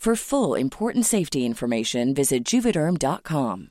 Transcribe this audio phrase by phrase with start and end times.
[0.00, 3.70] For full important safety information, visit juvederm.com.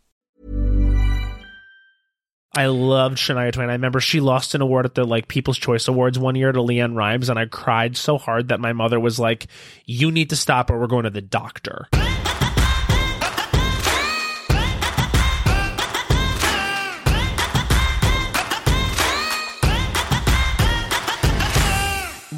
[2.55, 3.69] I loved Shania Twain.
[3.69, 6.59] I remember she lost an award at the like People's Choice Awards one year to
[6.59, 9.47] LeAnn Rimes, and I cried so hard that my mother was like,
[9.85, 11.87] "You need to stop, or we're going to the doctor."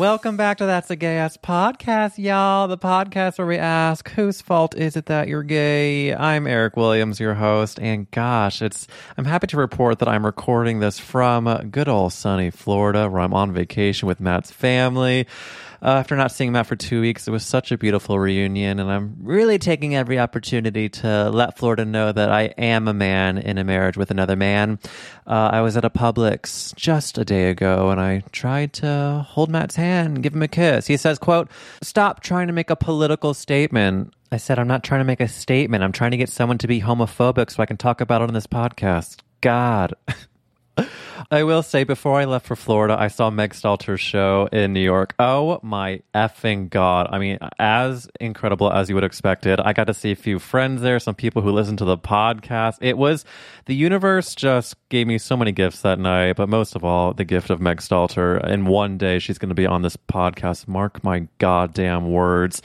[0.01, 2.67] Welcome back to That's a Gay Ass Podcast, y'all.
[2.67, 6.11] The podcast where we ask, whose fault is it that you're gay?
[6.11, 10.79] I'm Eric Williams, your host, and gosh, it's I'm happy to report that I'm recording
[10.79, 15.27] this from good old sunny Florida, where I'm on vacation with Matt's family.
[15.83, 18.91] Uh, after not seeing Matt for two weeks, it was such a beautiful reunion, and
[18.91, 23.57] I'm really taking every opportunity to let Florida know that I am a man in
[23.57, 24.77] a marriage with another man.
[25.25, 29.49] Uh, I was at a Publix just a day ago, and I tried to hold
[29.49, 30.85] Matt's hand give him a kiss.
[30.85, 31.49] He says, "quote
[31.81, 35.27] Stop trying to make a political statement." I said, "I'm not trying to make a
[35.27, 35.83] statement.
[35.83, 38.33] I'm trying to get someone to be homophobic so I can talk about it on
[38.35, 39.93] this podcast." God.
[41.33, 44.81] I will say, before I left for Florida, I saw Meg Stalter's show in New
[44.81, 45.15] York.
[45.17, 47.07] Oh my effing God.
[47.09, 49.57] I mean, as incredible as you would expect it.
[49.63, 52.79] I got to see a few friends there, some people who listen to the podcast.
[52.81, 53.23] It was,
[53.65, 57.23] the universe just gave me so many gifts that night, but most of all, the
[57.23, 58.35] gift of Meg Stalter.
[58.43, 60.67] And one day she's going to be on this podcast.
[60.67, 62.61] Mark my goddamn words.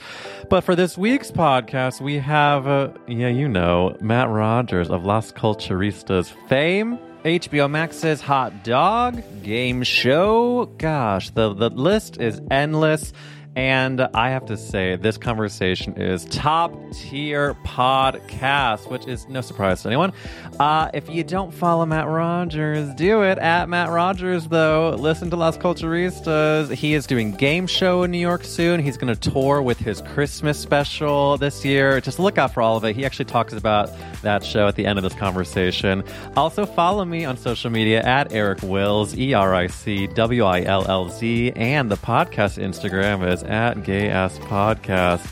[0.49, 5.31] But for this week's podcast, we have, uh, yeah, you know, Matt Rogers of Las
[5.31, 6.99] Culturistas fame.
[7.27, 10.67] HBO Max's Haute Dog Game Show.
[10.77, 13.11] Gosh, the, the list is endless.
[13.57, 19.81] And I have to say, this conversation is top tier podcast, which is no surprise
[19.81, 20.13] to anyone.
[20.59, 24.91] Uh, if you don't follow Matt Rogers, do it at Matt Rogers, though.
[24.91, 26.71] Listen to Las Culturistas.
[26.71, 28.79] He is doing game show in New York soon.
[28.79, 31.99] He's going to tour with his Christmas special this year.
[31.99, 32.95] Just look out for all of it.
[32.95, 33.89] He actually talks about
[34.21, 36.03] that show at the end of this conversation.
[36.35, 40.61] Also, follow me on social media at Eric Wills, E R I C W I
[40.61, 45.25] L L Z, and the podcast Instagram is at Gay Ass Podcast.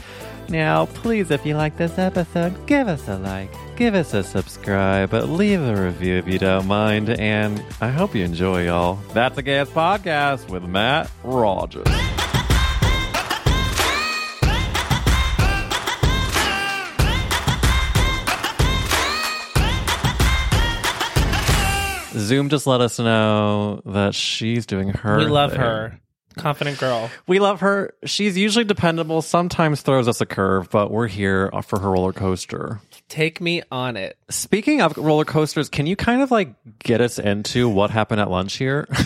[0.49, 5.11] Now, please, if you like this episode, give us a like, give us a subscribe,
[5.13, 8.99] leave a review if you don't mind, and I hope you enjoy, y'all.
[9.13, 11.87] That's a Gay Ass Podcast with Matt Rogers.
[22.17, 25.17] Zoom just let us know that she's doing her.
[25.17, 25.59] we love thing.
[25.59, 25.99] her,
[26.35, 27.09] confident girl.
[27.28, 27.94] We love her.
[28.06, 32.80] She's usually dependable, sometimes throws us a curve, but we're here for her roller coaster.
[33.07, 34.18] Take me on it.
[34.30, 38.30] Speaking of roller coasters, can you kind of like get us into what happened at
[38.30, 38.88] lunch here?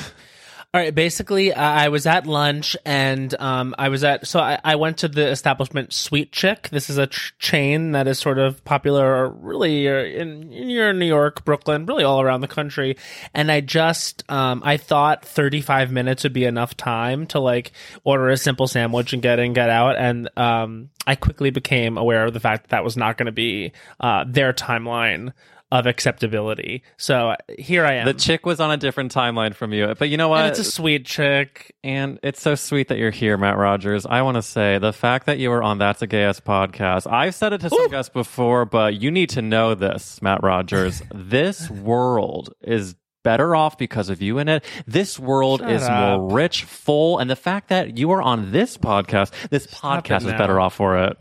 [0.71, 0.93] All right.
[0.93, 5.07] Basically, I was at lunch and um, I was at, so I, I went to
[5.07, 6.69] the establishment Sweet Chick.
[6.69, 11.07] This is a ch- chain that is sort of popular really uh, in, in New
[11.07, 12.97] York, Brooklyn, really all around the country.
[13.33, 17.71] And I just, um, I thought 35 minutes would be enough time to like
[18.03, 19.95] order a simple sandwich and get in, get out.
[19.97, 23.31] And um, I quickly became aware of the fact that that was not going to
[23.31, 25.33] be uh, their timeline
[25.71, 26.83] of acceptability.
[26.97, 28.05] So here I am.
[28.05, 30.41] The chick was on a different timeline from you, but you know what?
[30.41, 31.75] and it's a sweet chick.
[31.83, 34.05] And it's so sweet that you're here, Matt Rogers.
[34.05, 37.11] I want to say the fact that you were on That's a Gay Ass podcast.
[37.11, 41.03] I've said it to some guests before, but you need to know this, Matt Rogers.
[41.13, 44.63] this world is better off because of you in it.
[44.87, 46.19] This world Shut is up.
[46.19, 50.25] more rich, full, and the fact that you are on this podcast, this Stop podcast
[50.25, 51.17] is better off for it.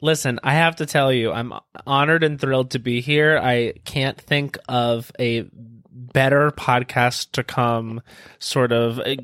[0.00, 1.52] Listen, I have to tell you, I'm
[1.86, 3.38] honored and thrilled to be here.
[3.38, 5.46] I can't think of a
[5.92, 8.00] better podcast to come
[8.38, 9.16] sort of uh,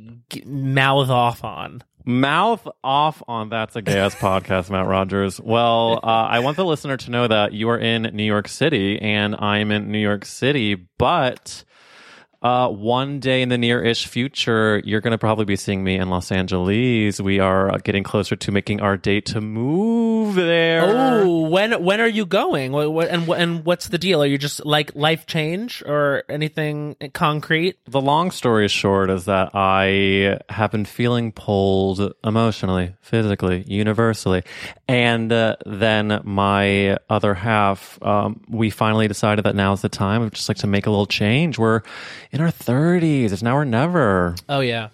[0.44, 1.82] mouth off on.
[2.05, 5.40] Mouth off on That's a Gay Ass podcast, Matt Rogers.
[5.40, 9.00] Well, uh, I want the listener to know that you are in New York City
[9.00, 11.64] and I'm in New York City, but
[12.43, 15.97] uh, one day in the near ish future, you're going to probably be seeing me
[15.97, 17.21] in Los Angeles.
[17.21, 20.83] We are uh, getting closer to making our date to move there.
[20.85, 22.73] Oh, when when are you going?
[22.73, 24.23] What, what, and and what's the deal?
[24.23, 27.79] Are you just like life change or anything concrete?
[27.87, 34.43] The long story short is that I have been feeling pulled emotionally, physically, universally.
[34.88, 40.23] And uh, then my other half, um, we finally decided that now's the time.
[40.23, 41.59] We'd just like to make a little change.
[41.59, 41.83] We're
[42.37, 43.33] in our 30s.
[43.33, 44.35] It's now or never.
[44.49, 44.91] Oh yeah.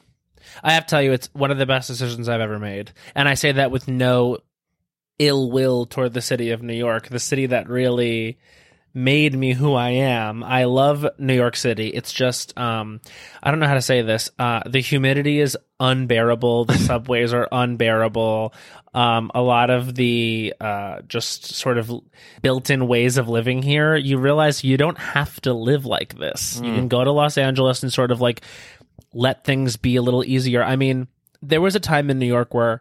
[0.63, 2.93] I have to tell you it's one of the best decisions I've ever made.
[3.15, 4.39] And I say that with no
[5.19, 8.39] ill will toward the city of New York, the city that really
[8.95, 10.43] made me who I am.
[10.45, 11.89] I love New York City.
[11.89, 13.01] It's just um
[13.43, 14.31] I don't know how to say this.
[14.39, 16.67] Uh the humidity is unbearable.
[16.67, 18.55] The subways are unbearable.
[18.95, 21.91] Um a lot of the uh just sort of
[22.43, 26.61] built-in ways of living here, you realize you don't have to live like this.
[26.63, 28.43] You can go to Los Angeles and sort of like
[29.15, 30.63] let things be a little easier.
[30.63, 31.09] I mean,
[31.43, 32.81] there was a time in New York where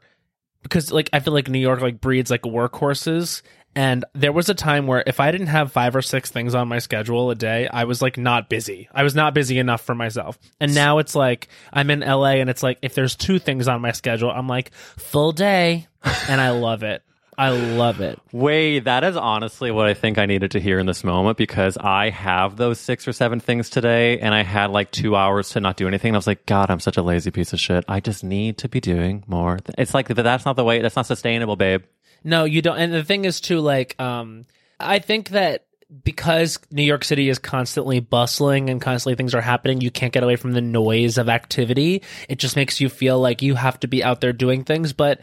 [0.63, 3.41] because like I feel like New York like breeds like workhorses
[3.75, 6.67] and there was a time where if I didn't have five or six things on
[6.67, 8.89] my schedule a day, I was like not busy.
[8.93, 10.37] I was not busy enough for myself.
[10.59, 13.81] And now it's like I'm in LA and it's like if there's two things on
[13.81, 15.87] my schedule, I'm like full day
[16.27, 17.01] and I love it.
[17.37, 18.19] I love it.
[18.33, 21.77] Wait, that is honestly what I think I needed to hear in this moment because
[21.77, 25.59] I have those six or seven things today and I had like two hours to
[25.61, 26.09] not do anything.
[26.09, 27.85] And I was like, God, I'm such a lazy piece of shit.
[27.87, 29.59] I just need to be doing more.
[29.77, 31.83] It's like, that's not the way, that's not sustainable, babe.
[32.23, 32.77] No, you don't.
[32.77, 34.45] And the thing is, too, like, um,
[34.79, 35.65] I think that
[36.03, 40.23] because New York City is constantly bustling and constantly things are happening, you can't get
[40.23, 42.01] away from the noise of activity.
[42.29, 44.93] It just makes you feel like you have to be out there doing things.
[44.93, 45.19] But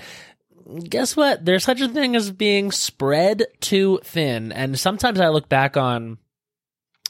[0.88, 1.44] guess what?
[1.44, 4.52] There's such a thing as being spread too thin.
[4.52, 6.18] And sometimes I look back on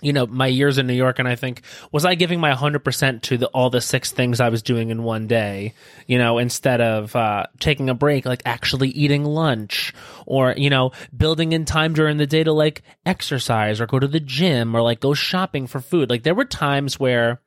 [0.01, 2.81] you know my years in New York, and I think was I giving my hundred
[2.81, 5.75] percent to the, all the six things I was doing in one day,
[6.07, 9.93] you know, instead of uh, taking a break, like actually eating lunch,
[10.27, 14.09] or you know, building in time during the day to like exercise or go to
[14.09, 16.11] the gym or like go shopping for food.
[16.11, 17.41] Like there were times where.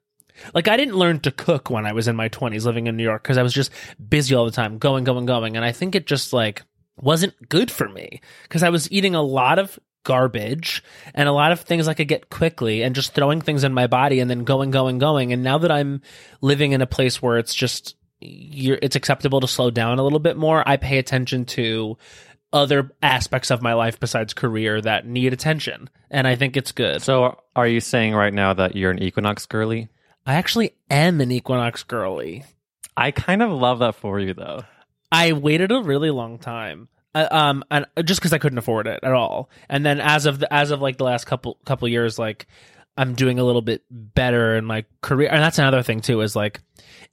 [0.56, 3.04] Like I didn't learn to cook when I was in my 20s living in New
[3.04, 3.70] York because I was just
[4.10, 6.64] busy all the time, going, going, going, and I think it just like
[6.98, 10.84] wasn't good for me because I was eating a lot of garbage
[11.14, 13.88] and a lot of things I could get quickly and just throwing things in my
[13.88, 15.34] body and then going, going, going.
[15.34, 16.02] And now that I'm
[16.42, 20.20] living in a place where it's just you're, it's acceptable to slow down a little
[20.20, 21.98] bit more, I pay attention to
[22.54, 25.90] other aspects of my life besides career that need attention.
[26.10, 27.02] And I think it's good.
[27.02, 29.90] So are you saying right now that you're an Equinox girly?
[30.26, 32.44] I actually am an Equinox girly.
[32.96, 34.64] I kind of love that for you though.
[35.12, 36.90] I waited a really long time.
[37.14, 40.40] Uh, um, and just because I couldn't afford it at all, and then as of
[40.40, 42.48] the, as of like the last couple couple years, like
[42.98, 46.22] I'm doing a little bit better in my career, and that's another thing too.
[46.22, 46.62] Is like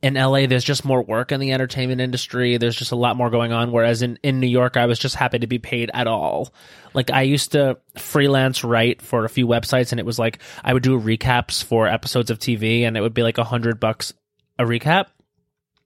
[0.02, 2.56] in LA, there's just more work in the entertainment industry.
[2.56, 3.72] There's just a lot more going on.
[3.72, 6.52] Whereas in in New York, I was just happy to be paid at all.
[6.94, 10.72] Like I used to freelance write for a few websites, and it was like I
[10.72, 14.12] would do recaps for episodes of TV, and it would be like a hundred bucks
[14.60, 15.06] a recap,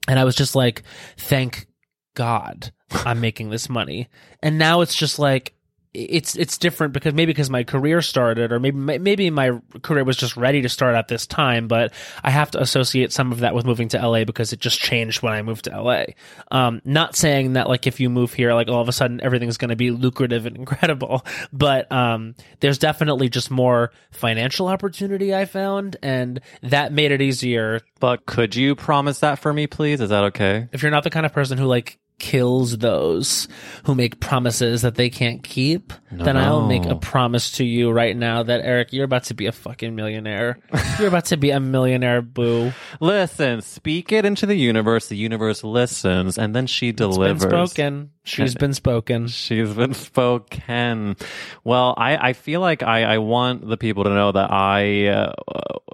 [0.09, 0.83] and I was just like,
[1.17, 1.67] thank
[2.15, 2.73] God
[3.07, 4.09] I'm making this money.
[4.43, 5.55] And now it's just like
[5.95, 10.17] it's it's different because maybe because my career started or maybe maybe my career was
[10.17, 11.93] just ready to start at this time but
[12.25, 15.23] I have to associate some of that with moving to LA because it just changed
[15.23, 16.05] when I moved to LA.
[16.51, 19.59] Um not saying that like if you move here like all of a sudden everything's
[19.59, 25.45] going to be lucrative and incredible but um there's definitely just more financial opportunity I
[25.45, 30.01] found and that made it easier But could you promise that for me, please?
[30.01, 30.69] Is that okay?
[30.73, 33.49] if you're not the kind of person who like kills those
[33.85, 38.17] who make promises that they can't keep, then I'll make a promise to you right
[38.17, 40.59] now that Eric, you're about to be a fucking millionaire.
[40.99, 42.73] you're about to be a millionaire, boo.
[43.01, 45.09] Listen, speak it into the universe.
[45.09, 47.43] The universe listens, and then she delivers.
[47.43, 48.11] It's been spoken.
[48.25, 49.27] She's been spoken.
[49.27, 51.17] She's been spoken.
[51.65, 55.33] Well, I, I feel like I, I want the people to know that I, uh,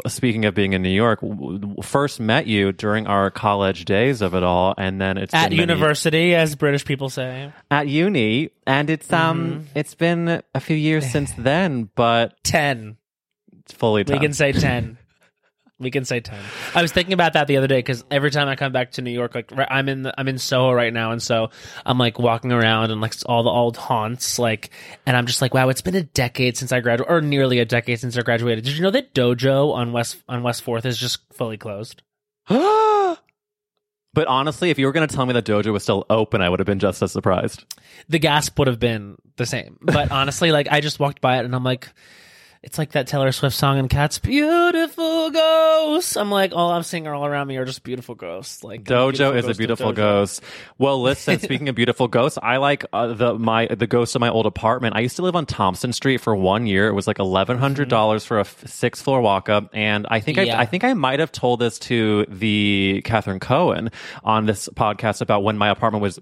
[0.09, 4.35] speaking of being in New York, w- first met you during our college days of
[4.35, 5.57] it all, and then it's At many-
[6.13, 7.53] university, as British people say.
[7.71, 9.79] at uni, and it's um Mm-hmm.
[9.79, 12.97] it's been a few years since then, but 10.
[13.61, 14.99] it's fully We can say 10.
[15.81, 16.37] We can say 10.
[16.75, 19.01] I was thinking about that the other day because every time I come back to
[19.01, 21.13] New York, like I'm in, the, I'm in Soho right now.
[21.13, 21.51] And so
[21.87, 24.71] I'm like walking around and like all the old haunts, like,
[25.07, 27.65] and I'm just like, wow, it's been a decade since I graduated or nearly a
[27.65, 28.65] decade since I graduated.
[28.65, 32.03] Did you know that Dojo on West, on West 4th is just fully closed?
[34.15, 36.49] but honestly, if you were going to tell me that Dojo was still open, I
[36.49, 37.65] would have been just as surprised.
[38.09, 39.79] The gasp would have been the same.
[39.81, 41.89] But honestly, like I just walked by it and I'm like,
[42.63, 47.07] it's like that Taylor Swift song in Cats, "Beautiful Ghosts." I'm like, all I'm seeing
[47.07, 48.65] all around me are just beautiful ghosts.
[48.65, 50.43] Like Dojo is a beautiful ghost.
[50.77, 54.29] Well, listen, speaking of beautiful ghosts, I like uh, the my the ghost of my
[54.29, 54.97] old apartment.
[54.97, 56.89] I used to live on Thompson Street for one year.
[56.89, 60.21] It was like eleven hundred dollars for a f- six floor walk up, and I
[60.21, 60.59] think Yeah.
[60.59, 63.91] I, I think I might have told this to the Catherine Cohen
[64.25, 66.19] on this podcast about when my apartment was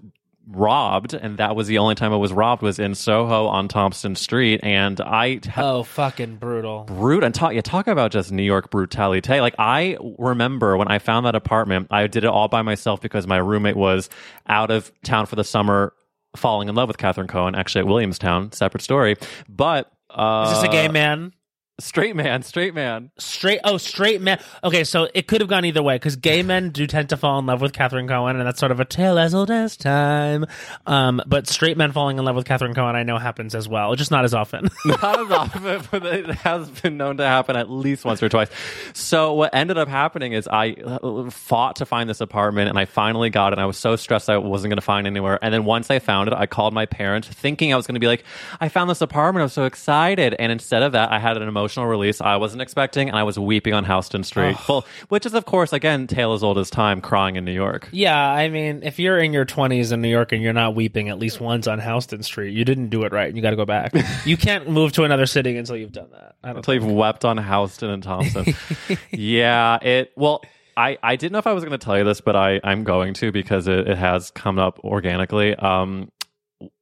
[0.49, 4.15] robbed and that was the only time it was robbed was in Soho on Thompson
[4.15, 6.83] Street and I Oh, fucking brutal.
[6.85, 9.41] brute and talk yeah talk about just New York brutality.
[9.41, 13.27] Like I remember when I found that apartment, I did it all by myself because
[13.27, 14.09] my roommate was
[14.47, 15.93] out of town for the summer,
[16.35, 18.51] falling in love with Catherine Cohen, actually at Williamstown.
[18.53, 19.15] Separate story,
[19.49, 21.33] but uh, Is this a gay man?
[21.79, 22.41] Straight man?
[22.41, 23.11] Straight man.
[23.17, 23.59] Straight?
[23.63, 24.39] Oh, straight man.
[24.63, 27.37] Okay, so it could have gone either way because gay men do tend to fall
[27.39, 30.45] in love with Catherine Cohen, and that's sort of a tale as old as time.
[30.85, 33.95] Um, but straight men falling in love with Catherine Cohen, I know happens as well,
[33.95, 34.69] just not as often.
[34.85, 38.49] Not as often, but it has been known to happen at least once or twice.
[38.93, 42.85] So what ended up happening is I uh, fought to find this apartment, and I
[42.85, 43.53] finally got it.
[43.53, 45.39] And I was so stressed I wasn't going to find anywhere.
[45.41, 47.99] And then once I found it, I called my parents, thinking I was going to
[47.99, 48.23] be like,
[48.59, 49.43] "I found this apartment.
[49.43, 53.09] I'm so excited!" And instead of that, I had an emotional release I wasn't expecting,
[53.09, 56.43] and I was weeping on Houston Street, well, which is of course again tale as
[56.43, 57.89] old as time, crying in New York.
[57.91, 61.09] yeah, I mean, if you're in your 20s in New York and you're not weeping
[61.09, 63.55] at least once on Houston Street, you didn't do it right, and you got to
[63.55, 63.93] go back.
[64.25, 66.35] you can't move to another city until you've done that.
[66.43, 68.53] I don't until you've wept on Houston and Thompson.
[69.11, 70.11] yeah, it.
[70.15, 70.41] Well,
[70.75, 72.83] I I didn't know if I was going to tell you this, but I I'm
[72.83, 75.55] going to because it, it has come up organically.
[75.55, 76.11] Um,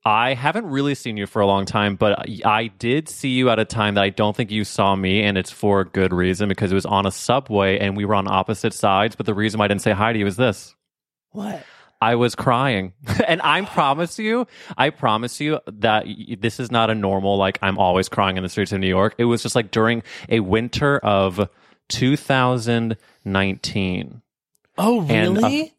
[0.06, 3.58] I haven't really seen you for a long time, but I did see you at
[3.58, 6.48] a time that I don't think you saw me, and it's for a good reason
[6.48, 9.16] because it was on a subway and we were on opposite sides.
[9.16, 10.76] But the reason why I didn't say hi to you is this.
[11.32, 11.64] What?
[12.02, 12.94] I was crying.
[13.28, 14.46] and I promise you,
[14.78, 16.06] I promise you that
[16.40, 19.16] this is not a normal, like, I'm always crying in the streets of New York.
[19.18, 21.50] It was just like during a winter of
[21.90, 24.22] 2019.
[24.78, 25.75] Oh, And, uh, really?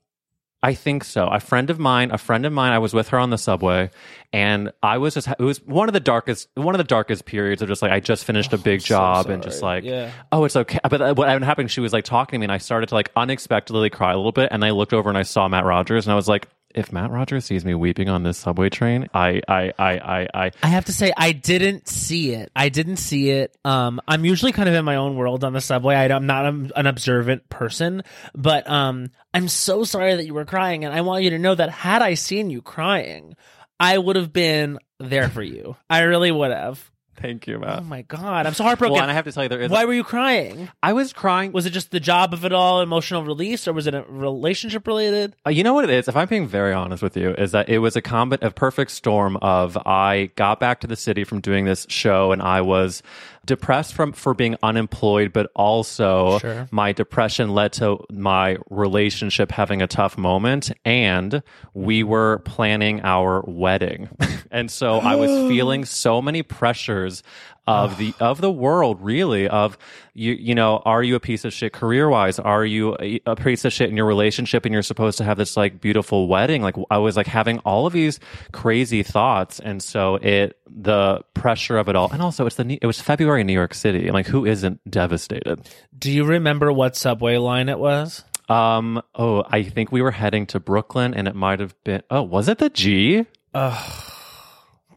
[0.67, 1.29] I think so.
[1.29, 3.89] A friend of mine, a friend of mine, I was with her on the subway
[4.33, 7.63] and I was just, it was one of the darkest, one of the darkest periods
[7.63, 10.11] of just like, I just finished a big job and just like, Yeah.
[10.33, 10.81] oh, it's okay.
[10.91, 13.13] But uh, what happened, she was like talking to me and I started to like
[13.15, 14.49] unexpectedly cry a little bit.
[14.51, 17.11] And I looked over and I saw Matt Rogers and I was like, if Matt
[17.11, 20.85] Rogers sees me weeping on this subway train, I, I, I, I, I, I have
[20.85, 22.53] to say I didn't see it.
[22.55, 23.57] I didn't see it.
[23.65, 25.95] Um, I'm usually kind of in my own world on the subway.
[25.97, 28.03] I, am not an an observant person,
[28.35, 31.55] but um, I'm so sorry that you were crying, and I want you to know
[31.55, 33.35] that had I seen you crying,
[33.81, 35.77] I would have been there for you.
[35.89, 36.91] I really would have.
[37.17, 37.81] Thank you, Matt.
[37.81, 38.95] Oh my god, I'm so heartbroken.
[38.95, 40.69] Well, and I have to tell you, there is, Why were you crying?
[40.83, 41.53] I was crying.
[41.53, 44.87] Was it just the job of it all, emotional release, or was it a relationship
[44.87, 45.35] related?
[45.47, 46.09] Uh, you know what it is?
[46.09, 48.91] If I'm being very honest with you, is that it was a combat, a perfect
[48.91, 53.03] storm of I got back to the city from doing this show and I was
[53.45, 56.69] depressed from for being unemployed, but also Sure.
[56.73, 61.43] my depression led to my relationship having a tough moment, and
[61.73, 64.09] we were planning our wedding,
[64.51, 67.23] and so I was feeling so many pressures
[67.67, 69.77] of the of the world really of
[70.15, 73.37] you you know are you a piece of shit career wise are you a, a
[73.37, 76.63] piece of shit in your relationship and you're supposed to have this like beautiful wedding?
[76.63, 78.21] Like i was like having all of these
[78.53, 79.61] crazy thoughts.
[79.61, 83.41] And so it the pressure of it all and also it's the it was february
[83.41, 84.05] in new york city.
[84.05, 85.69] And like who isn't devastated?
[85.99, 88.25] Do you remember what subway line it was?
[88.49, 92.23] um oh i think we were heading to brooklyn and it might have been oh
[92.23, 93.27] was it the g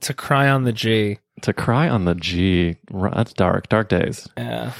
[0.02, 1.20] To cry on the G.
[1.42, 2.78] to cry on the G.
[2.92, 4.72] that's dark dark days Yeah.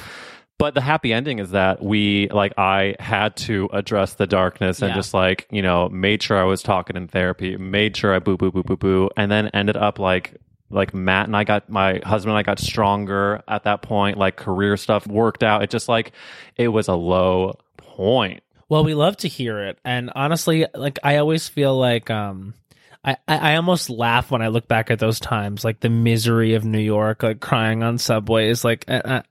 [0.58, 4.90] but the happy ending is that we like I had to address the darkness and
[4.90, 4.96] Yeah.
[4.96, 8.36] just like you know made sure I was talking in therapy, made sure I boo
[8.38, 10.36] boo boo boo boo, and then ended up like
[10.72, 14.18] like Matt and I got my husband and I got stronger at that point.
[14.18, 15.64] Like career stuff worked out.
[15.64, 16.12] It just like
[16.58, 18.44] it was a low point.
[18.68, 22.54] Well, we love to hear it, and honestly, like I always feel like um,
[23.04, 26.56] I I I almost laugh when I look back at those times, like the misery
[26.56, 29.22] of New York, like crying on subways, like uh, uh,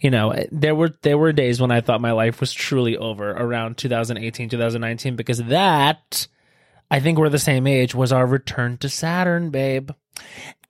[0.00, 3.30] you know, there were there were days when I thought my life was truly over
[3.30, 6.26] around 2018, 2019, because that
[6.90, 9.90] I think we're the same age was our return to Saturn, babe,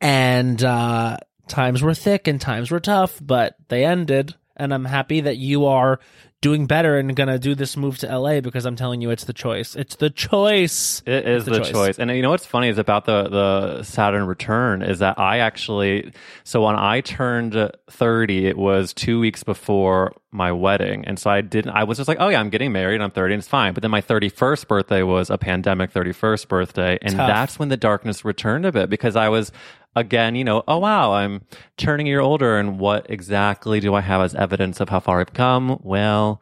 [0.00, 1.18] and uh,
[1.49, 5.66] times were thick and times were tough, but they ended, and I'm happy that you
[5.66, 6.00] are
[6.42, 9.32] doing better and gonna do this move to LA because I'm telling you it's the
[9.32, 9.76] choice.
[9.76, 11.00] It's the choice.
[11.06, 11.70] It is the the, choice.
[11.70, 11.99] choice.
[11.99, 16.12] And you know what's funny is about the the Saturn return is that I actually
[16.44, 21.42] so when I turned 30 it was 2 weeks before my wedding and so I
[21.42, 23.49] didn't I was just like oh yeah I'm getting married and I'm 30 and it's
[23.49, 27.28] fine but then my 31st birthday was a pandemic 31st birthday and Tough.
[27.28, 29.52] that's when the darkness returned a bit because I was
[29.94, 31.42] again you know oh wow I'm
[31.76, 35.20] turning a year older and what exactly do I have as evidence of how far
[35.20, 36.40] I've come well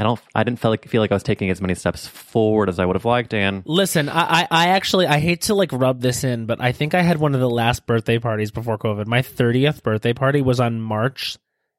[0.00, 0.18] I don't.
[0.34, 2.86] I didn't feel like feel like I was taking as many steps forward as I
[2.86, 3.62] would have liked, Dan.
[3.66, 6.94] Listen, I, I, I actually I hate to like rub this in, but I think
[6.94, 9.06] I had one of the last birthday parties before COVID.
[9.06, 11.36] My 30th birthday party was on March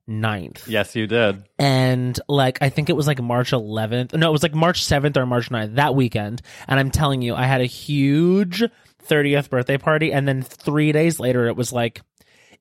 [0.08, 0.68] 9th.
[0.68, 1.44] Yes, you did.
[1.58, 4.14] and like I think it was like March 11th.
[4.14, 6.44] No, it was like March 7th or March 9th that weekend.
[6.68, 8.64] And I'm telling you, I had a huge
[9.08, 12.02] 30th birthday party, and then three days later, it was like,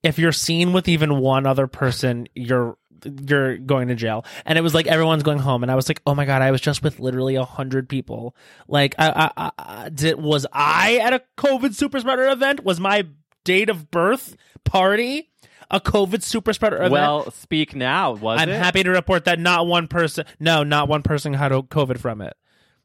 [0.03, 4.23] if you're seen with even one other person, you're you're going to jail.
[4.45, 6.51] And it was like everyone's going home, and I was like, oh my god, I
[6.51, 8.35] was just with literally a hundred people.
[8.67, 12.63] Like, I, I, I, did was I at a COVID super spreader event?
[12.63, 13.07] Was my
[13.43, 15.31] date of birth party
[15.71, 16.91] a COVID super spreader event?
[16.91, 18.11] Well, speak now.
[18.11, 18.57] Was I'm it?
[18.57, 22.33] happy to report that not one person, no, not one person had COVID from it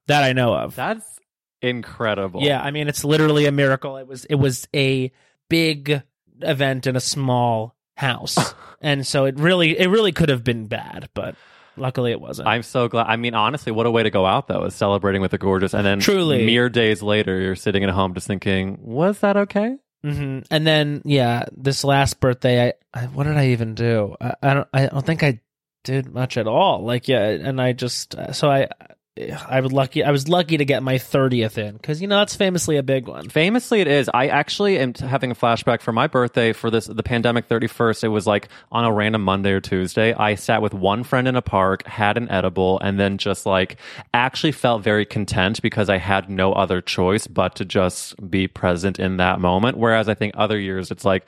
[0.07, 0.77] that I know of.
[0.77, 1.21] That's
[1.63, 2.43] incredible.
[2.43, 3.97] yeah, I mean, it's literally a miracle.
[3.97, 5.11] It was, it was a
[5.49, 6.03] big
[6.41, 11.09] event in a small house, and so it really, it really could have been bad,
[11.15, 11.35] but
[11.77, 12.49] luckily it wasn't.
[12.49, 13.07] I'm so glad.
[13.07, 15.75] I mean, honestly, what a way to go out though, is celebrating with the gorgeous,
[15.75, 16.45] and then Truly.
[16.45, 19.77] mere days later, you're sitting at home just thinking, was that okay?
[20.03, 24.15] hmm And then, yeah, this last birthday, I, I what did I even do?
[24.21, 25.41] I, I don't, I don't think I
[25.85, 26.85] did much at all.
[26.85, 28.69] Like, yeah, and I just, uh, so I,
[29.19, 30.05] I was lucky.
[30.05, 33.09] I was lucky to get my thirtieth in because you know that's famously a big
[33.09, 33.31] one.
[33.31, 34.11] Famously, it is.
[34.13, 38.05] I actually am having a flashback for my birthday for this the pandemic 31st.
[38.05, 40.13] It was like on a random Monday or Tuesday.
[40.13, 43.79] I sat with one friend in a park, had an edible, and then just like
[44.13, 48.99] actually felt very content because I had no other choice but to just be present
[48.99, 49.79] in that moment.
[49.79, 51.25] Whereas I think other years it's like.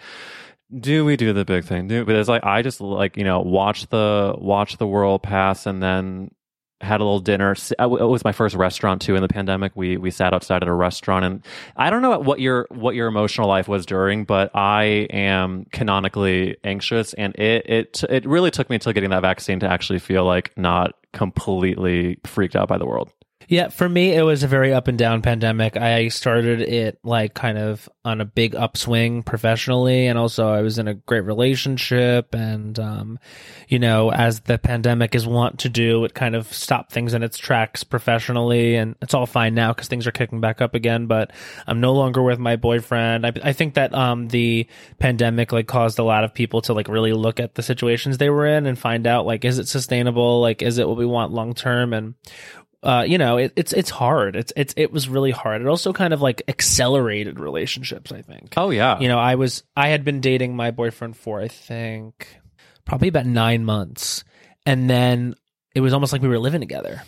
[0.79, 1.89] Do we do the big thing?
[1.89, 5.65] Do but it's like I just like you know watch the watch the world pass
[5.65, 6.31] and then
[6.81, 7.57] had a little dinner.
[7.79, 9.73] Uh, It was my first restaurant too in the pandemic.
[9.75, 11.45] We we sat outside at a restaurant, and
[11.77, 16.57] I don't know what your what your emotional life was during, but I am canonically
[16.65, 20.25] anxious, and it it it really took me until getting that vaccine to actually feel
[20.25, 23.13] like not completely freaked out by the world.
[23.51, 25.75] Yeah, for me, it was a very up and down pandemic.
[25.75, 30.79] I started it like kind of on a big upswing professionally, and also I was
[30.79, 32.35] in a great relationship.
[32.35, 33.19] And, um,
[33.67, 37.23] you know, as the pandemic is wont to do, it kind of stopped things in
[37.23, 38.77] its tracks professionally.
[38.77, 41.07] And it's all fine now because things are kicking back up again.
[41.07, 41.33] But
[41.67, 43.25] I'm no longer with my boyfriend.
[43.25, 44.67] I, I think that um, the
[44.99, 48.29] pandemic like caused a lot of people to like really look at the situations they
[48.29, 50.43] were in and find out like, is it sustainable?
[50.43, 51.95] Like, is it what we want long term?
[51.95, 52.15] And
[52.83, 54.37] uh, you know, it, it's it's hard.
[54.37, 55.61] It's it's it was really hard.
[55.61, 58.13] It also kind of like accelerated relationships.
[58.13, 58.55] I think.
[58.57, 62.39] Oh yeah, You know, I was I had been dating my boyfriend for I think
[62.85, 64.25] probably about nine months,
[64.65, 65.35] and then
[65.75, 67.03] it was almost like we were living together,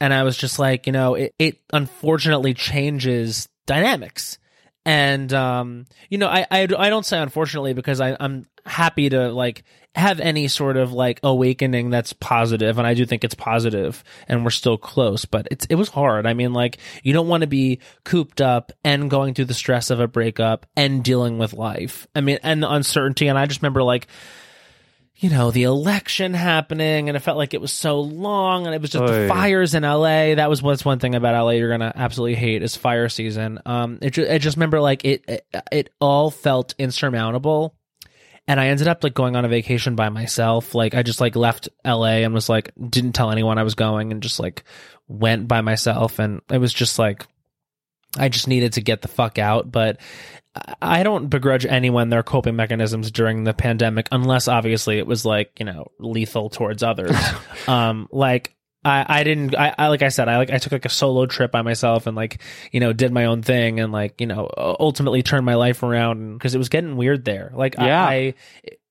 [0.00, 4.38] and I was just like, you know, it it unfortunately changes dynamics.
[4.84, 9.32] And um, you know, I, I I don't say unfortunately because I I'm happy to
[9.32, 9.64] like
[9.96, 14.44] have any sort of like awakening that's positive, and I do think it's positive, and
[14.44, 15.24] we're still close.
[15.24, 16.26] But it's it was hard.
[16.26, 19.90] I mean, like you don't want to be cooped up and going through the stress
[19.90, 22.06] of a breakup and dealing with life.
[22.14, 23.26] I mean, and the uncertainty.
[23.28, 24.06] And I just remember like
[25.18, 28.82] you know, the election happening and it felt like it was so long and it
[28.82, 30.34] was just the fires in LA.
[30.34, 33.58] That was what's one thing about LA you're going to absolutely hate is fire season.
[33.64, 37.74] Um, it, I just remember like it, it, it all felt insurmountable.
[38.48, 40.74] And I ended up like going on a vacation by myself.
[40.74, 44.12] Like I just like left LA and was like, didn't tell anyone I was going
[44.12, 44.64] and just like
[45.08, 46.18] went by myself.
[46.18, 47.26] And it was just like,
[48.16, 49.70] I just needed to get the fuck out.
[49.70, 49.98] But
[50.80, 55.52] I don't begrudge anyone their coping mechanisms during the pandemic, unless obviously it was like
[55.58, 57.16] you know lethal towards others.
[57.68, 58.54] um, like
[58.86, 61.26] I, I didn't I, I like I said I like I took like a solo
[61.26, 64.48] trip by myself and like you know did my own thing and like you know
[64.56, 67.50] ultimately turned my life around because it was getting weird there.
[67.54, 68.04] Like Yeah.
[68.04, 68.34] I, I,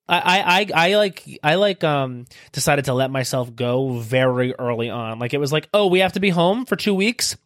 [0.07, 5.17] I, I I like, I like, um, decided to let myself go very early on.
[5.17, 7.37] Like it was like, oh, we have to be home for two weeks.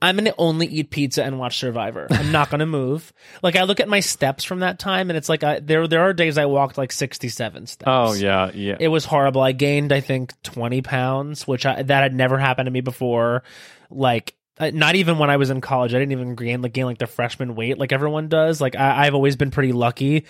[0.00, 2.06] I'm gonna only eat pizza and watch Survivor.
[2.10, 3.12] I'm not gonna move.
[3.42, 6.00] Like I look at my steps from that time, and it's like I, there, there
[6.00, 7.86] are days I walked like 67 steps.
[7.86, 8.76] Oh yeah, yeah.
[8.80, 9.42] It was horrible.
[9.42, 13.42] I gained, I think, 20 pounds, which I, that had never happened to me before.
[13.90, 15.94] Like, uh, not even when I was in college.
[15.94, 18.60] I didn't even gain like gain like the freshman weight like everyone does.
[18.60, 20.24] Like I, I've always been pretty lucky.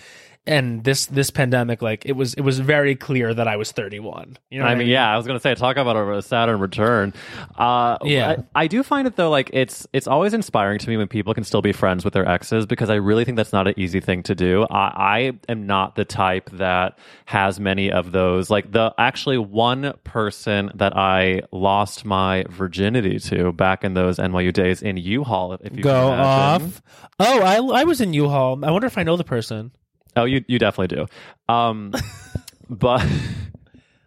[0.47, 4.37] And this this pandemic, like it was it was very clear that I was 31.
[4.49, 7.13] You know, what I mean, yeah, I was gonna say talk about a Saturn return.
[7.57, 8.37] Uh, Yeah.
[8.55, 11.33] I, I do find it though, like it's it's always inspiring to me when people
[11.33, 13.99] can still be friends with their exes because I really think that's not an easy
[13.99, 14.65] thing to do.
[14.69, 18.49] I, I am not the type that has many of those.
[18.49, 24.53] Like the actually one person that I lost my virginity to back in those NYU
[24.53, 25.53] days in U-Hall.
[25.53, 26.81] If you Go off.
[27.19, 28.63] Oh, I I was in U-Hall.
[28.63, 29.71] I wonder if I know the person.
[30.17, 31.53] Oh, you you definitely do.
[31.53, 31.93] Um,
[32.69, 33.05] but.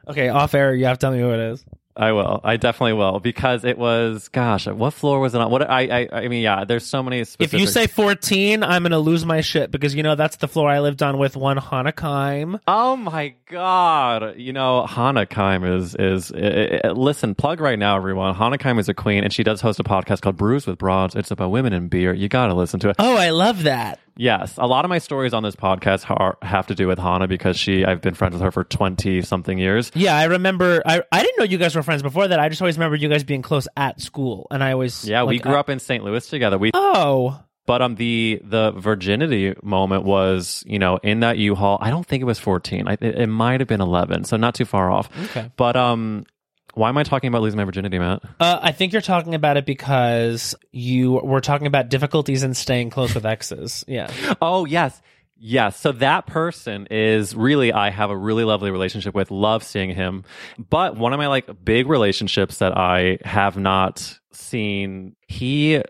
[0.09, 0.75] Okay, off air.
[0.75, 1.65] You have to tell me who it is.
[1.97, 2.41] I will.
[2.45, 4.29] I definitely will because it was.
[4.29, 5.51] Gosh, what floor was it on?
[5.51, 6.65] What I I, I mean, yeah.
[6.65, 7.21] There's so many.
[7.21, 10.71] If you say 14, I'm gonna lose my shit because you know that's the floor
[10.71, 12.61] I lived on with one Hanukkah.
[12.69, 16.33] oh my god, you know Hannahkheim is is.
[16.33, 18.35] i i listen, plug right now, everyone.
[18.35, 21.17] Hannahkheim is a queen, and she does host a podcast called Brews with Broads.
[21.17, 22.15] It's about women and beer.
[22.15, 22.97] You got to listen to it.
[22.99, 23.99] Oh, I love that.
[24.21, 27.27] Yes, a lot of my stories on this podcast are, have to do with Hannah
[27.27, 27.87] because she.
[27.87, 29.91] I've been friends with her for twenty something years.
[29.95, 30.83] Yeah, I remember.
[30.85, 32.39] I I didn't know you guys were friends before that.
[32.39, 35.39] I just always remember you guys being close at school, and I always Yeah, we
[35.39, 36.05] grew I- up in St.
[36.05, 36.59] Louis together.
[36.59, 41.79] We Oh, But um, the the virginity moment was, you know, in that U-Hall.
[41.81, 42.89] I don't think it was fourteen.
[42.89, 45.09] I, it, it might have been eleven, so not too far off.
[45.31, 45.51] Okay.
[45.57, 46.27] But um,
[46.75, 48.23] why am I talking about losing my virginity, Matt?
[48.41, 52.91] uh, I think you're talking about it because you were talking about difficulties in staying
[52.91, 53.85] close with exes.
[53.89, 54.11] Yeah.
[54.43, 55.01] Oh yes,
[55.37, 55.79] yes.
[55.79, 59.31] So that person is really I have a really lovely relationship with.
[59.31, 60.25] Love seeing him,
[60.59, 65.17] but one of my like big relationships that I have not seen.
[65.27, 65.83] He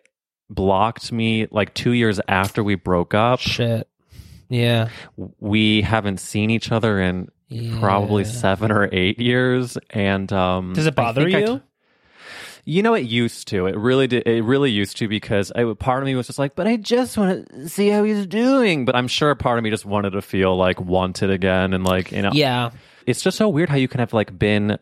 [0.49, 3.38] blocked me like two years after we broke up.
[3.40, 3.88] Shit.
[4.49, 4.88] Yeah.
[5.38, 7.29] We haven't seen each other in
[7.79, 9.77] probably seven or eight years.
[9.91, 11.63] And um, Does it bother think I you?
[12.65, 13.67] you know, it used to.
[13.67, 14.27] It really did.
[14.27, 17.17] It really used to because I, part of me was just like, but I just
[17.17, 18.85] want to see how he's doing.
[18.85, 22.13] But I'm sure part of me just wanted to feel like wanted again, and like
[22.13, 22.71] you know, yeah.
[23.07, 24.79] it's just so weird how you can have like been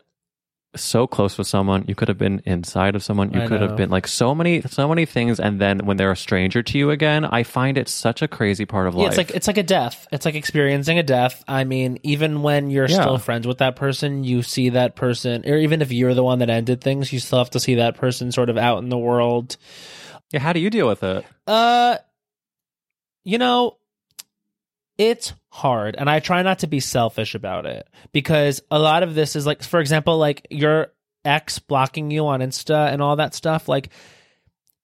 [0.75, 3.75] so close with someone you could have been inside of someone you I could have
[3.75, 6.91] been like so many so many things and then when they're a stranger to you
[6.91, 9.57] again i find it such a crazy part of Yeah, life it's like it's like
[9.57, 10.07] a death.
[10.11, 11.43] It's like experiencing a death.
[11.47, 13.01] I mean, even when you're Yeah.
[13.01, 16.39] still friends with that person, you see that person, or even if you're the one
[16.39, 18.97] that ended things, you still have to see that person sort of out in the
[18.97, 19.57] world.
[20.31, 21.97] yeah, how do you deal with it Uh,
[23.23, 23.77] you know,
[24.99, 29.15] it's hard, and I try not to be selfish about it because a lot of
[29.15, 30.91] this is like, for example, like your
[31.23, 33.69] ex blocking you on Insta and all that stuff.
[33.69, 33.89] Like,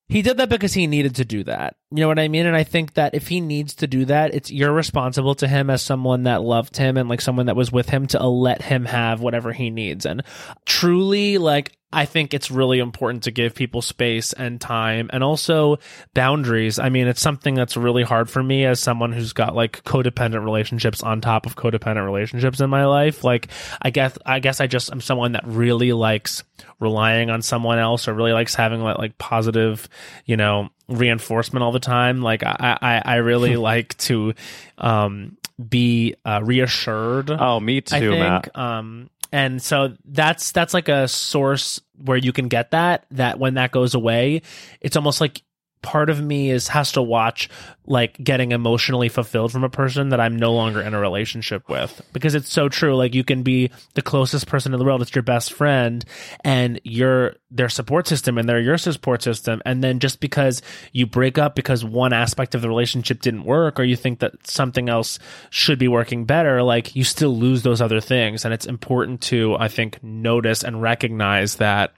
[0.08, 1.76] he did that because he needed to do that.
[1.90, 2.46] You know what I mean?
[2.46, 5.68] And I think that if he needs to do that, it's you're responsible to him
[5.68, 8.62] as someone that loved him and like someone that was with him to uh, let
[8.62, 10.06] him have whatever he needs.
[10.06, 10.22] And
[10.64, 15.78] truly, like, I think it's really important to give people space and time and also
[16.14, 16.78] boundaries.
[16.80, 20.44] I mean, it's something that's really hard for me as someone who's got like codependent
[20.44, 23.22] relationships on top of codependent relationships in my life.
[23.22, 23.48] Like,
[23.80, 26.42] I guess, I guess I just am someone that really likes
[26.80, 29.88] relying on someone else or really likes having like, like positive,
[30.24, 32.20] you know, reinforcement all the time.
[32.20, 34.34] Like, I, I, I really like to,
[34.76, 37.30] um, be uh, reassured.
[37.30, 38.18] oh me too I think.
[38.18, 43.04] matt Um, and so that's that's like a source where you can get that.
[43.10, 44.40] That when that goes away,
[44.80, 45.42] it's almost like
[45.86, 47.48] part of me is has to watch
[47.86, 52.02] like getting emotionally fulfilled from a person that I'm no longer in a relationship with.
[52.12, 55.14] Because it's so true like you can be the closest person in the world it's
[55.14, 56.04] your best friend
[56.42, 61.06] and you're their support system and they're your support system and then just because you
[61.06, 64.88] break up because one aspect of the relationship didn't work or you think that something
[64.88, 65.20] else
[65.50, 68.44] should be working better like you still lose those other things.
[68.44, 71.92] And it's important to I think notice and recognize that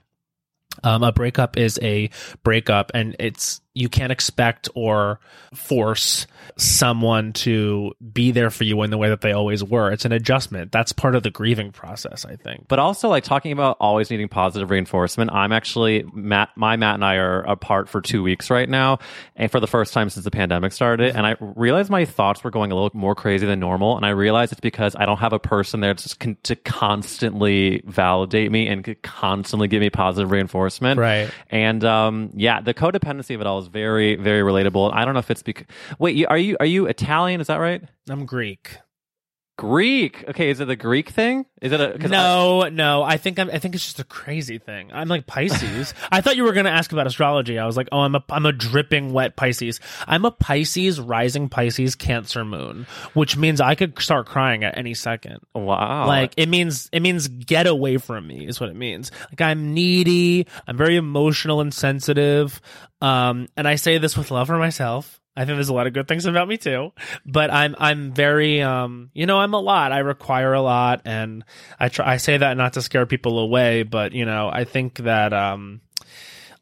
[0.83, 2.09] um, a breakup is a
[2.43, 5.19] breakup and it's you can't expect or
[5.53, 6.27] force
[6.57, 9.91] someone to be there for you in the way that they always were.
[9.91, 10.71] It's an adjustment.
[10.71, 12.67] That's part of the grieving process, I think.
[12.67, 15.31] But also, like talking about always needing positive reinforcement.
[15.31, 16.49] I'm actually Matt.
[16.55, 18.99] My Matt and I are apart for two weeks right now,
[19.35, 21.15] and for the first time since the pandemic started.
[21.15, 23.95] And I realized my thoughts were going a little more crazy than normal.
[23.95, 28.51] And I realized it's because I don't have a person there to, to constantly validate
[28.51, 30.99] me and constantly give me positive reinforcement.
[30.99, 31.29] Right.
[31.49, 34.93] And um, yeah, the codependency of it all is very, very relatable.
[34.93, 35.65] I don't know if it's because
[35.99, 37.41] wait, are you are you Italian?
[37.41, 37.83] Is that right?
[38.09, 38.77] I'm Greek.
[39.59, 40.23] Greek.
[40.29, 41.45] Okay, is it the Greek thing?
[41.61, 43.03] Is it a No, no.
[43.03, 44.89] I think I'm, I think it's just a crazy thing.
[44.93, 45.93] I'm like Pisces.
[46.13, 47.59] I thought you were going to ask about astrology.
[47.59, 49.81] I was like, oh, I'm a I'm a dripping wet Pisces.
[50.07, 54.93] I'm a Pisces rising Pisces Cancer moon, which means I could start crying at any
[54.93, 55.39] second.
[55.53, 56.07] Wow.
[56.07, 59.11] Like it means it means get away from me is what it means.
[59.29, 60.47] Like I'm needy.
[60.67, 62.61] I'm very emotional and sensitive.
[63.01, 65.18] Um, and I say this with love for myself.
[65.35, 66.91] I think there's a lot of good things about me too,
[67.25, 69.91] but I'm I'm very um you know I'm a lot.
[69.91, 71.45] I require a lot, and
[71.79, 74.97] I try I say that not to scare people away, but you know I think
[74.99, 75.81] that um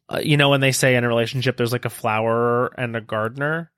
[0.09, 3.01] uh, you know when they say in a relationship there's like a flower and a
[3.01, 3.71] gardener,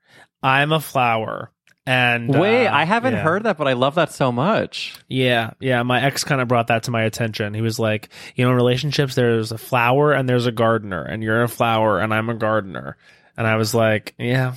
[0.43, 1.51] I'm a flower.
[1.85, 3.23] And Wait, uh, I haven't yeah.
[3.23, 4.95] heard that, but I love that so much.
[5.07, 5.81] Yeah, yeah.
[5.81, 7.55] My ex kind of brought that to my attention.
[7.55, 11.23] He was like, you know, in relationships, there's a flower and there's a gardener, and
[11.23, 12.97] you're a flower and I'm a gardener.
[13.37, 14.53] And I was like, yeah.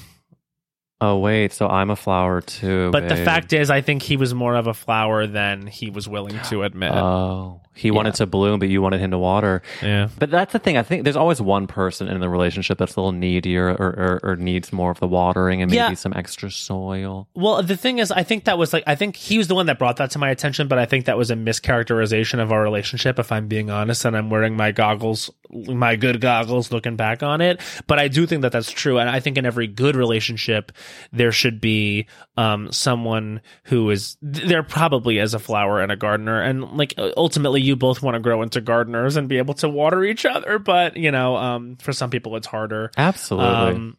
[1.05, 2.93] Oh wait, so I'm a flower too.
[2.93, 6.09] But the fact is, I think he was more of a flower than he was
[6.09, 6.93] willing to admit.
[6.93, 9.63] Oh, he wanted to bloom, but you wanted him to water.
[9.83, 10.09] yeah.
[10.19, 10.77] But that's the thing.
[10.77, 14.21] I think there's always one person in the relationship that's a little needier or, or,
[14.23, 15.95] or needs more of the watering and maybe Yeah.
[15.95, 17.29] some extra soil.
[17.35, 19.67] Well, the thing is, I think that was like, I think he was the one
[19.67, 22.63] that brought that to my attention, but I think that was a mischaracterization of our
[22.63, 24.05] relationship, if I'm being honest.
[24.05, 27.61] And I'm wearing my goggles, my good goggles, looking back on it.
[27.87, 28.99] But I do think that that's true.
[28.99, 30.73] And I think in every good relationship,
[31.13, 32.07] there should be
[32.37, 36.41] um, someone who is, there probably is a flower and a gardener.
[36.41, 40.05] And like, ultimately, you both want to grow into gardeners and be able to water
[40.05, 40.59] each other.
[40.59, 42.91] But, you know, um, for some people, it's harder.
[42.97, 43.47] Absolutely.
[43.49, 43.97] Um,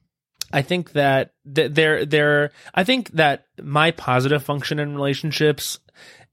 [0.52, 2.52] I think that th- there, there.
[2.76, 5.80] I think that my positive function in relationships,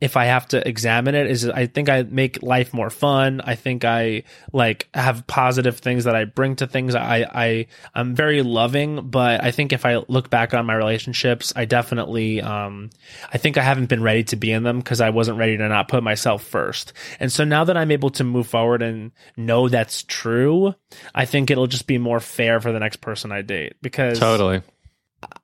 [0.00, 3.42] if I have to examine it, is I think I make life more fun.
[3.44, 6.94] I think I like have positive things that I bring to things.
[6.94, 11.52] I, I, I'm very loving, but I think if I look back on my relationships,
[11.54, 12.90] I definitely, um,
[13.30, 15.68] I think I haven't been ready to be in them because I wasn't ready to
[15.68, 16.94] not put myself first.
[17.18, 20.74] And so now that I'm able to move forward and know that's true,
[21.14, 24.62] I think it'll just be more fair for the next person I date because totally.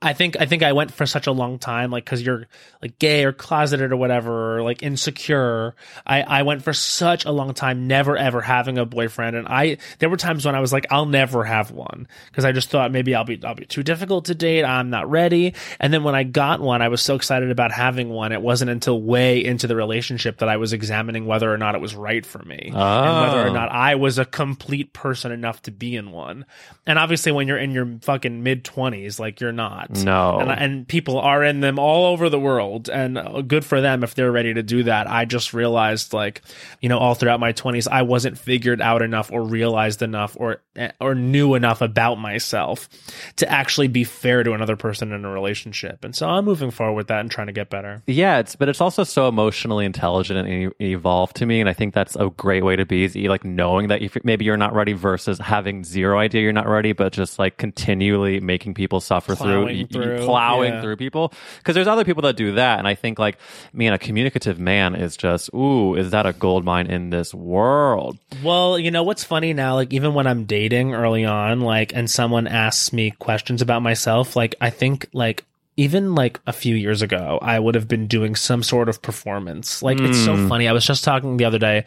[0.07, 2.47] I think I think I went for such a long time, like because you're
[2.81, 5.75] like gay or closeted or whatever, or like insecure.
[6.07, 9.79] I I went for such a long time, never ever having a boyfriend, and I
[9.99, 12.93] there were times when I was like, I'll never have one because I just thought
[12.93, 14.65] maybe I'll be I'll be too difficult to date.
[14.65, 15.55] I'm not ready.
[15.81, 18.33] And then when I got one, I was so excited about having one.
[18.33, 21.81] It wasn't until way into the relationship that I was examining whether or not it
[21.81, 23.53] was right for me and whether or Oh.
[23.53, 26.45] not I was a complete person enough to be in one.
[26.87, 29.96] And obviously, when you're in your fucking mid twenties, like you're not.
[30.05, 30.39] No.
[30.41, 34.03] And, and people are in them all over the world, and uh, good for them
[34.05, 35.11] if they're ready to do that.
[35.11, 36.43] I just realized, like,
[36.81, 40.61] you know, all throughout my twenties, I wasn't figured out enough, or realized enough, or
[41.01, 42.89] or knew enough about myself
[43.37, 46.05] to actually be fair to another person in a relationship.
[46.05, 48.03] And so I'm moving forward with that and trying to get better.
[48.07, 51.95] Yeah, it's but it's also so emotionally intelligent and evolved to me, and I think
[51.95, 53.05] that's a great way to be.
[53.05, 56.93] Is like knowing that maybe you're not ready versus having zero idea you're not ready,
[56.93, 60.81] but just like continually making people suffer through, Plowing y- through, plowing yeah.
[60.81, 61.33] through people.
[61.59, 63.39] Because there's other people that do that, and I think like
[63.73, 68.19] man, a communicative man is just ooh, is that a gold mine in this world?
[68.43, 69.75] Well, you know what's funny now?
[69.75, 74.37] Like even when I'm dating early on, like and someone asks me questions about myself,
[74.37, 75.45] like I think like
[75.77, 79.83] even like a few years ago, I would have been doing some sort of performance.
[79.83, 80.69] Like it's so funny.
[80.69, 81.85] I was just talking the other day.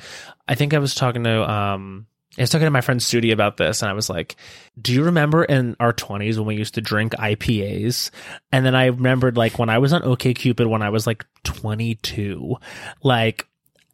[0.47, 2.05] I think I was talking to um
[2.37, 4.35] I was talking to my friend Studi about this, and I was like,
[4.79, 8.11] "Do you remember in our twenties when we used to drink IPAs?"
[8.51, 11.95] And then I remembered like when I was on OKCupid when I was like twenty
[11.95, 12.57] two,
[13.03, 13.47] like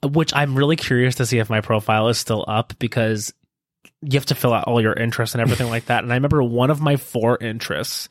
[0.03, 3.33] which I'm really curious to see if my profile is still up because
[4.01, 6.03] you have to fill out all your interests and everything like that.
[6.03, 8.09] And I remember one of my four interests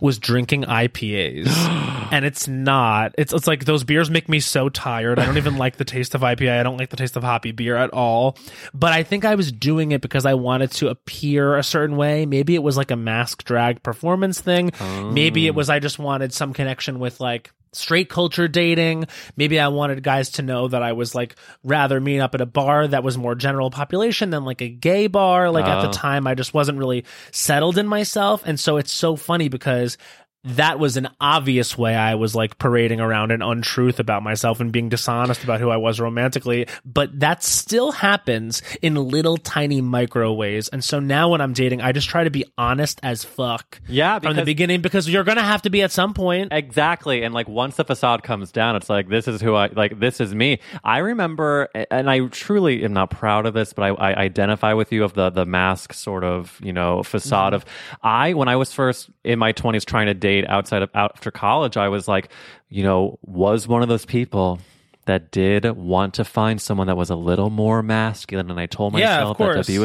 [0.00, 1.48] was drinking IPAs,
[2.12, 3.14] and it's not.
[3.18, 5.18] It's it's like those beers make me so tired.
[5.18, 6.60] I don't even like the taste of IPA.
[6.60, 8.36] I don't like the taste of hoppy beer at all.
[8.72, 12.26] But I think I was doing it because I wanted to appear a certain way.
[12.26, 14.72] Maybe it was like a mask drag performance thing.
[15.12, 15.54] Maybe it oh.
[15.54, 19.06] was I just wanted some connection with like straight culture dating.
[19.36, 22.46] Maybe I wanted guys to know that I was like rather meet up at a
[22.46, 25.50] bar that was more general population than like a gay bar.
[25.50, 25.86] Like at Oh.
[25.88, 28.42] the time, I just wasn't really settled in myself.
[28.46, 29.98] And so it's so funny because
[30.44, 34.70] that was an obvious way I was like parading around an untruth about myself and
[34.70, 36.66] being dishonest about who I was romantically.
[36.84, 40.68] But that still happens in little tiny micro ways.
[40.68, 44.18] And so now when I'm dating, I just try to be honest as fuck Yeah,
[44.18, 46.52] from the beginning because you're going to have to be at some point.
[46.52, 47.22] Exactly.
[47.22, 50.20] And like once the facade comes down, it's like, this is who I, like, this
[50.20, 50.60] is me.
[50.82, 54.92] I remember, and I truly am not proud of this, but I, I identify with
[54.92, 57.62] you of the, the mask sort of, you know, facade mm-hmm.
[57.62, 61.30] of, I, when I was first in my 20s trying to date outside of, after
[61.30, 62.30] college, I was like,
[62.68, 64.58] you know, was one of those people
[65.06, 68.50] that did want to find someone that was a little more masculine.
[68.50, 69.66] And I told Yeah, myself that course.
[69.66, 69.78] to be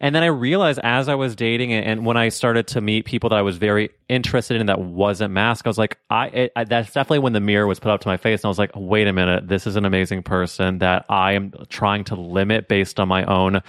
[0.00, 3.04] and then I realized as I was dating and, and when I started to meet
[3.04, 6.52] people that I was very interested in that wasn't mask, I was like, I, it,
[6.56, 8.58] I that's definitely when the mirror was put up to my face, and I was
[8.58, 12.66] like, wait a minute, this is an amazing person that I am trying to limit
[12.68, 13.62] based on my own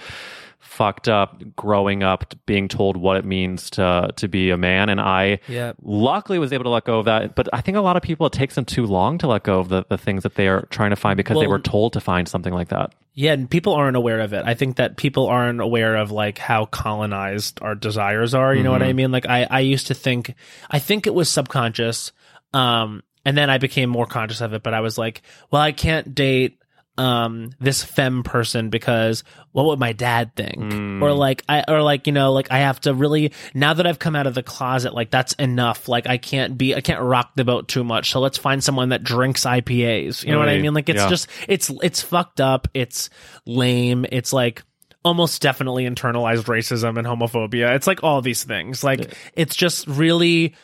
[0.58, 5.00] fucked up growing up being told what it means to to be a man and
[5.00, 5.38] i
[5.82, 8.26] luckily was able to let go of that but i think a lot of people
[8.26, 10.66] it takes them too long to let go of the, the things that they are
[10.66, 13.74] trying to find because they were told to find something like that Yeah, and people
[13.74, 14.44] aren't aware of it.
[14.46, 18.54] I think that people aren't aware of like how colonized our desires are.
[18.54, 19.10] You know what I mean?
[19.10, 20.34] Like I, I used to think,
[20.70, 22.12] I think it was subconscious.
[22.54, 25.72] Um, and then I became more conscious of it, but I was like, well, I
[25.72, 26.62] can't date,
[26.98, 31.02] um, this femme person because what would my dad think?
[31.02, 33.98] Or like, I, or like, you know, like I have to really, now that I've
[33.98, 35.88] come out of the closet, like that's enough.
[35.88, 38.10] Like I can't be, I can't rock the boat too much.
[38.10, 40.24] So let's find someone that drinks IPAs.
[40.24, 40.74] You know what I mean?
[40.74, 41.08] Like it's Yeah.
[41.08, 43.08] just, it's it's fucked up it's
[43.46, 44.62] lame it's like
[45.04, 50.54] almost definitely internalized racism and homophobia it's like all these things like it's just really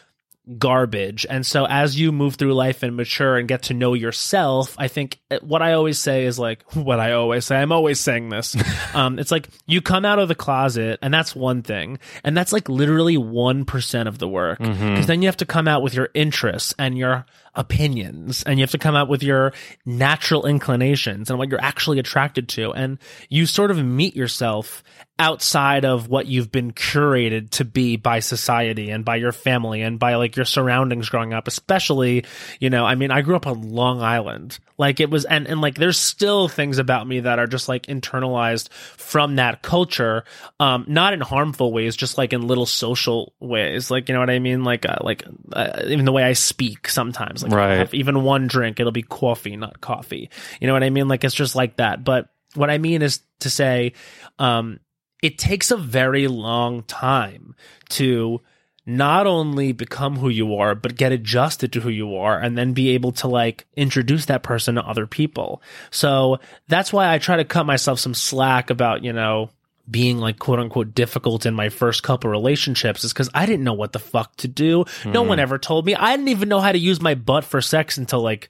[0.58, 1.24] garbage.
[1.28, 4.88] And so as you move through life and mature and get to know yourself i
[4.88, 8.28] think uh, what i always say is like what i always say i'm always saying
[8.28, 8.54] this.
[8.94, 11.98] Um it's like you come out of the closet and that's one thing.
[12.22, 14.58] And that's like literally 1% of the work.
[14.58, 17.26] Because then you have to come out with your interests and your
[17.56, 19.52] opinions and you have to come out with your
[19.84, 24.82] natural inclinations and what you're actually attracted to and you sort of meet yourself
[25.18, 30.00] outside of what you've been curated to be by society and by your family and
[30.00, 32.24] by like your surroundings growing up especially
[32.58, 34.58] you know i mean i grew up on long island.
[34.76, 37.86] Like it was and and like there's still things about me that are just like
[37.86, 40.24] internalized from that culture
[40.58, 43.90] um not in harmful ways just like in little social ways.
[43.90, 44.64] Like you know what i mean?
[44.64, 47.78] Like uh, like uh, even the way i speak sometimes like Right.
[47.78, 50.30] have even one drink it'll be coffee not coffee
[50.60, 53.20] you know what i mean like it's just like that but what i mean is
[53.40, 53.92] to say
[54.38, 54.80] um
[55.22, 57.54] it takes a very long time
[57.90, 58.40] to
[58.86, 62.74] not only become who you are, but get adjusted to who you are and then
[62.74, 65.62] be able to like introduce that person to other people.
[65.90, 69.48] So that's why I try to cut myself some slack about, you know,
[69.90, 73.74] being like quote unquote difficult in my first couple relationships is because I didn't know
[73.74, 74.84] what the fuck to do.
[75.04, 75.28] No hmm.
[75.28, 75.94] one ever told me.
[75.94, 78.48] I didn't even know how to use my butt for sex until like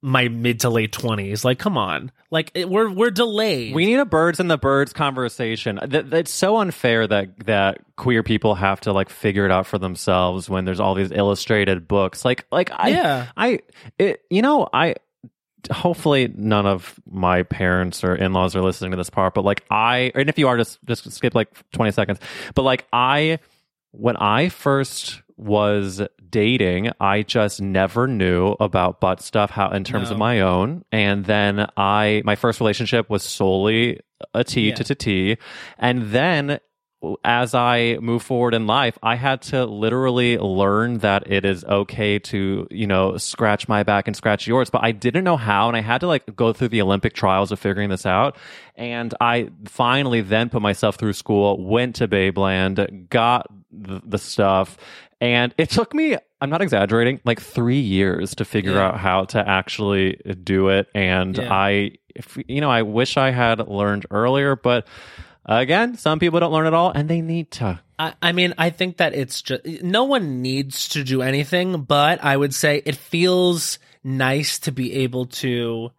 [0.00, 1.44] my mid to late twenties.
[1.44, 3.74] Like, come on, like it, we're we're delayed.
[3.74, 5.78] We need a birds and the birds conversation.
[5.84, 9.78] That, that's so unfair that that queer people have to like figure it out for
[9.78, 12.24] themselves when there's all these illustrated books.
[12.24, 13.26] Like like I Yeah.
[13.36, 13.60] I
[13.98, 14.96] it, you know I
[15.70, 20.12] hopefully none of my parents or in-laws are listening to this part but like I
[20.14, 22.20] and if you are just just skip like 20 seconds.
[22.54, 23.38] But like I
[23.92, 30.10] when I first was dating, I just never knew about butt stuff how in terms
[30.10, 30.84] of my own.
[30.92, 34.00] And then I my first relationship was solely
[34.34, 34.74] a T Yeah.
[34.74, 35.36] to to T.
[35.78, 36.58] And then
[37.22, 42.18] as I move forward in life, I had to literally learn that it is okay
[42.18, 44.68] to, you know, scratch my back and scratch yours.
[44.68, 45.68] But I didn't know how.
[45.68, 48.36] And I had to like go through the Olympic trials of figuring this out.
[48.74, 54.76] And I finally then put myself through school, went to Babeland, got the, the stuff.
[55.20, 58.88] And it took me, I'm not exaggerating, like three years to figure Yeah.
[58.88, 60.88] out how to actually do it.
[60.94, 61.52] And Yeah.
[61.52, 64.86] I, if, you know, I wish I had learned earlier, but
[65.56, 67.80] again, some people don't learn at all and they need to.
[67.98, 72.22] I, I mean, I think that it's just no one needs to do anything, but
[72.22, 75.90] I would say it feels nice to be able to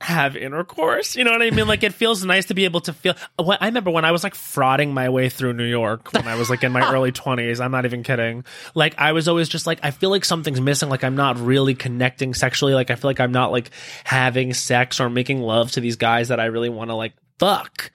[0.00, 1.16] have intercourse.
[1.16, 1.66] You know what I mean?
[1.66, 3.14] Like it feels nice to be able to feel.
[3.42, 6.36] When, I remember when I was like frauding my way through New York when I
[6.36, 7.60] was like in my early twenties.
[7.60, 8.44] I'm not even kidding.
[8.74, 10.88] Like I was always just like I feel like something's missing.
[10.88, 12.74] Like I'm not really connecting sexually.
[12.74, 13.70] Like I feel like I'm not like
[14.04, 17.90] having sex or making love to these guys that I really want to like fuck.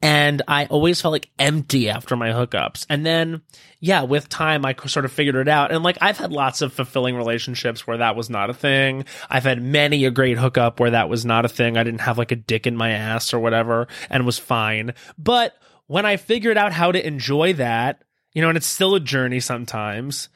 [0.00, 2.86] And I always felt like empty after my hookups.
[2.88, 3.42] And then,
[3.80, 5.72] yeah, with time, I sort of figured it out.
[5.72, 9.04] And like, I've had lots of fulfilling relationships where that was not a thing.
[9.28, 11.76] I've had many a great hookup where that was not a thing.
[11.76, 14.94] I didn't have like a dick in my ass or whatever and was fine.
[15.18, 15.54] But
[15.86, 18.02] when I figured out how to enjoy that,
[18.32, 20.28] you know, and it's still a journey sometimes,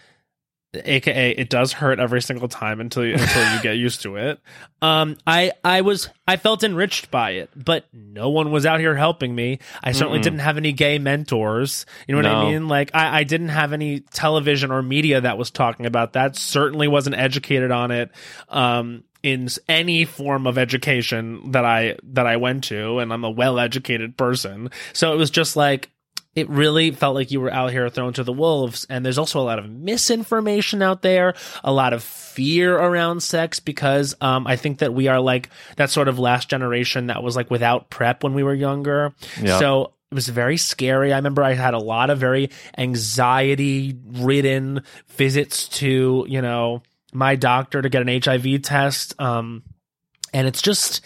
[0.74, 4.40] aka it does hurt every single time until you until you get used to it.
[4.80, 8.94] Um i i was i felt enriched by it but no one was out here
[8.94, 9.58] helping me.
[9.82, 10.22] I certainly Mm-mm.
[10.22, 11.84] didn't have any gay mentors.
[12.06, 12.68] You know what i mean?
[12.68, 16.36] Like I, I didn't have any television or media that was talking about that.
[16.36, 18.12] Certainly wasn't educated on it
[18.48, 23.30] um in any form of education that i that i went to and i'm a
[23.30, 24.70] well educated person.
[24.92, 25.90] So it was just like
[26.34, 28.86] it really felt like you were out here thrown to the wolves.
[28.88, 33.58] And there's also a lot of misinformation out there a lot of fear around sex
[33.58, 37.34] because um, i think that we are like that sort of last generation that was
[37.34, 39.12] like without prep when we were younger.
[39.40, 39.58] Yeah.
[39.58, 41.12] so it was very scary.
[41.12, 47.36] I remember i had a lot of very anxiety ridden visits to you know my
[47.36, 49.20] doctor to get an hiv test.
[49.20, 49.62] Um,
[50.32, 51.00] and it's just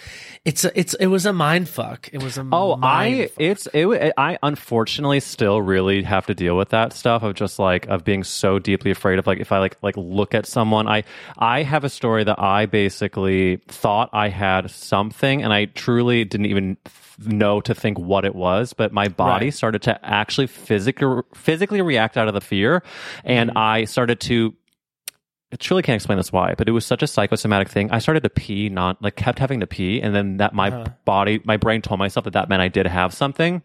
[0.44, 3.40] it's a, it's it was a mind fuck it was a Oh, I fuck.
[3.40, 4.12] it's it, it.
[4.16, 8.24] I unfortunately still really have to deal with that stuff of just like of being
[8.24, 10.88] so deeply afraid of like if I like like look at someone.
[10.88, 11.04] I
[11.38, 16.46] I have a story that I basically thought I had something, and I truly didn't
[16.46, 16.76] even
[17.24, 18.72] know to think what it was.
[18.72, 19.54] But my body Right.
[19.54, 22.82] started to actually physically physically react out of the fear,
[23.24, 23.58] and Mm-hmm.
[23.58, 24.54] I started to
[25.52, 27.90] I truly can't explain this why, but it was such a psychosomatic thing.
[27.90, 30.84] I started to pee, not like kept having to pee, and then that my Uh-huh.
[31.04, 33.62] body, my brain told myself that that meant I did have something.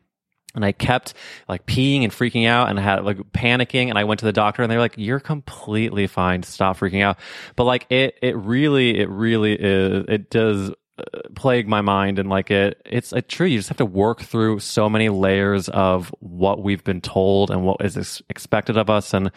[0.55, 1.13] And I kept
[1.47, 4.33] like peeing and freaking out and I had like panicking and I went to the
[4.33, 6.41] doctor and they're like, you're completely fine.
[6.41, 7.19] Stop freaking out.
[7.55, 12.27] But like it, it really, it really is, it does uh, plague my mind and
[12.27, 13.45] like it, it's uh, true.
[13.45, 17.63] You just have to work through so many layers of what we've been told and
[17.63, 19.13] what is ex- expected of us.
[19.13, 19.31] And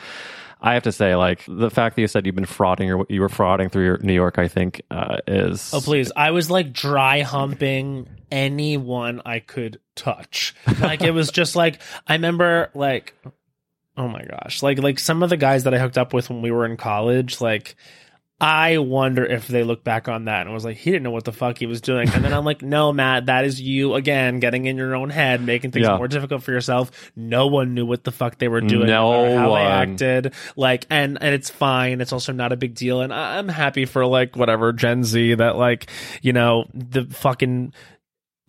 [0.62, 3.20] I have to say, like the fact that you said you've been frauding or you
[3.20, 6.12] were frauding through your New York, I think uh, is Oh please!
[6.14, 10.54] I was like dry humping anyone I could touch.
[10.80, 13.14] Like it was just like I remember like
[13.96, 16.42] oh my gosh, like like some of the guys that I hooked up with when
[16.42, 17.76] we were in college, like
[18.42, 21.24] I wonder if they look back on that and was like, he didn't know what
[21.24, 22.08] the fuck he was doing.
[22.08, 25.44] And then I'm like, no, Matt, that is you again getting in your own head,
[25.44, 25.98] making things Yeah.
[25.98, 27.10] more difficult for yourself.
[27.14, 30.32] No one knew what the fuck they were doing, No or how they acted.
[30.56, 32.00] Like, and and it's fine.
[32.00, 33.02] It's also not a big deal.
[33.02, 35.90] And I- I'm happy for like whatever Gen Z that like,
[36.22, 37.74] you know, the fucking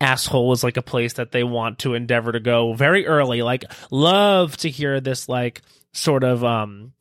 [0.00, 3.42] asshole is like a place that they want to endeavor to go very early.
[3.42, 5.60] Like, love to hear this like
[5.92, 6.92] sort of um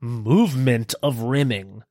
[0.00, 1.82] movement of rimming.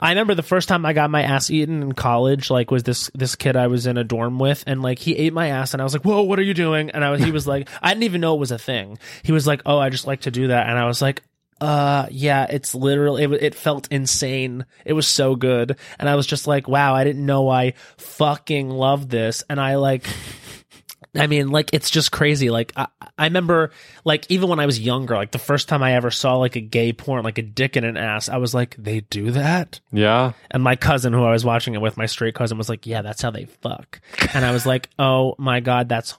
[0.00, 3.10] I remember the first time I got my ass eaten in college, like was this
[3.14, 5.80] this kid I was in a dorm with, and like he ate my ass, and
[5.80, 7.90] I was like, "Whoa, what are you doing?" And I was, he was like, I
[7.90, 8.98] didn't even know it was a thing.
[9.22, 11.22] He was like, "Oh, I just like to do that," and I was like,
[11.60, 14.64] "Uh, yeah, it's literally it, it felt insane.
[14.84, 18.70] It was so good." And I was just like, "Wow, I didn't know I fucking
[18.70, 20.06] loved this." And I like
[21.14, 22.50] I mean, like it's just crazy.
[22.50, 22.86] Like I,
[23.18, 23.70] I remember,
[24.04, 26.60] like even when I was younger, like the first time I ever saw like a
[26.60, 29.80] gay porn, like a dick in an ass, I was like, they do that.
[29.92, 30.32] yeah.
[30.50, 33.02] And my cousin, who I was watching it with, my straight cousin, was like, yeah,
[33.02, 34.00] that's how they fuck.
[34.34, 36.16] And I was like, oh my god, that's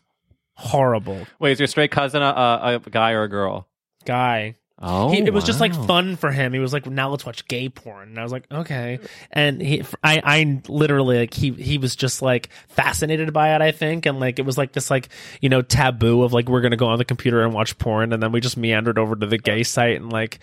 [0.56, 3.68] horrible, Wait, is your straight cousin a, a, a guy or a girl?
[4.06, 4.56] guy.
[4.84, 6.54] Oh, He, it was just like oh, fun for him.
[6.54, 9.00] He was like, "Now let's watch gay porn." And I was like, "Okay."
[9.32, 13.62] And he, I, I literally like he, he was just like fascinated by it.
[13.62, 15.10] I think, and like it was like this like
[15.40, 18.24] you know taboo of like we're gonna go on the computer and watch porn, and
[18.24, 20.40] then we just meandered over to the gay site and like.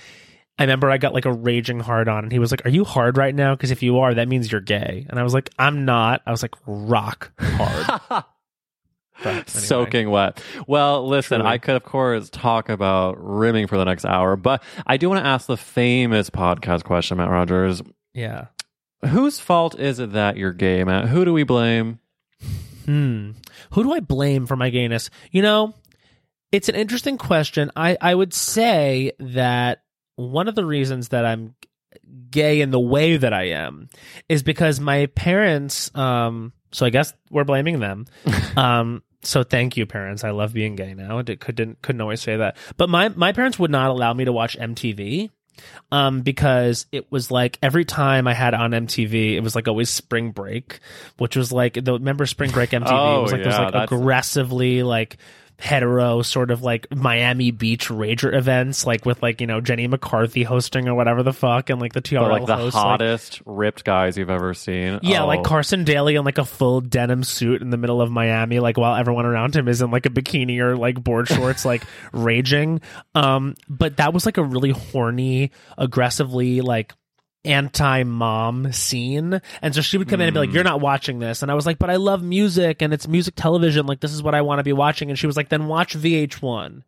[0.60, 2.84] I remember I got like a raging hard on, and he was like, "Are you
[2.84, 3.54] hard right now?
[3.54, 6.32] Because if you are, that means you're gay." And I was like, "I'm not." I
[6.32, 8.24] was like, "Rock hard."
[9.24, 9.42] Anyway.
[9.46, 10.42] Soaking wet.
[10.66, 11.54] Well, listen, Truly.
[11.54, 15.24] I could, of course, talk about rimming for the next hour, but I do want
[15.24, 17.82] to ask the famous podcast question, Matt Rogers.
[18.14, 18.46] Yeah.
[19.06, 21.08] Whose fault is it that you're gay, Matt?
[21.08, 21.98] Who do we blame?
[22.84, 23.32] Hmm.
[23.72, 25.10] Who do I blame for my gayness?
[25.30, 25.74] You know,
[26.52, 27.70] it's an interesting question.
[27.76, 29.82] I, I would say that
[30.16, 31.54] one of the reasons that I'm
[32.30, 33.88] gay in the way that I am
[34.28, 38.06] is because my parents, um, so I guess we're blaming them.
[38.56, 40.24] um, so thank you, parents.
[40.24, 41.18] I love being gay now.
[41.18, 44.32] It couldn't couldn't always say that, but my my parents would not allow me to
[44.32, 45.30] watch MTV
[45.90, 49.90] um, because it was like every time I had on MTV, it was like always
[49.90, 50.80] Spring Break,
[51.18, 53.90] which was like the remember Spring Break MTV Oh, it was like those yeah, like
[53.90, 55.16] aggressively like
[55.58, 60.44] hetero sort of like Miami Beach rager events, like with like you know Jenny McCarthy
[60.44, 63.42] hosting or whatever the fuck, and like the TRL But like the hosts, like- hottest
[63.44, 65.00] ripped guys you've ever seen.
[65.02, 65.26] yeah, Oh.
[65.26, 68.76] like Carson Daly in like a full denim suit in the middle of Miami, like
[68.78, 71.82] while everyone around him is in like a bikini or like board shorts, like
[72.12, 72.80] raging.
[73.14, 76.94] Um, but that was like a really horny, aggressively like
[77.44, 79.40] anti-mom scene.
[79.62, 80.56] And so she would come in and be like hmm.
[80.56, 81.42] you're not watching this.
[81.42, 83.86] And i was like but i love music and it's music television.
[83.86, 85.10] Like this is what i want to be watching.
[85.10, 86.82] And she was like then watch vh1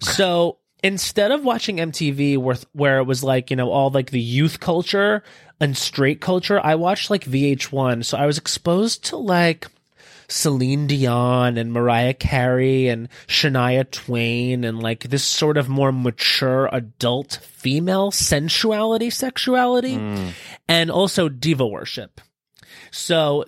[0.00, 4.20] so instead of watching MTV where where it was like, you know, all like the
[4.20, 5.22] youth culture
[5.58, 8.04] and straight culture, I watched like VH1.
[8.04, 9.66] So I was exposed to like
[10.28, 16.68] Celine Dion and Mariah Carey and Shania Twain and like this sort of more mature
[16.72, 19.94] adult female sensuality, sexuality,
[20.68, 22.20] and also diva worship.
[22.90, 23.44] So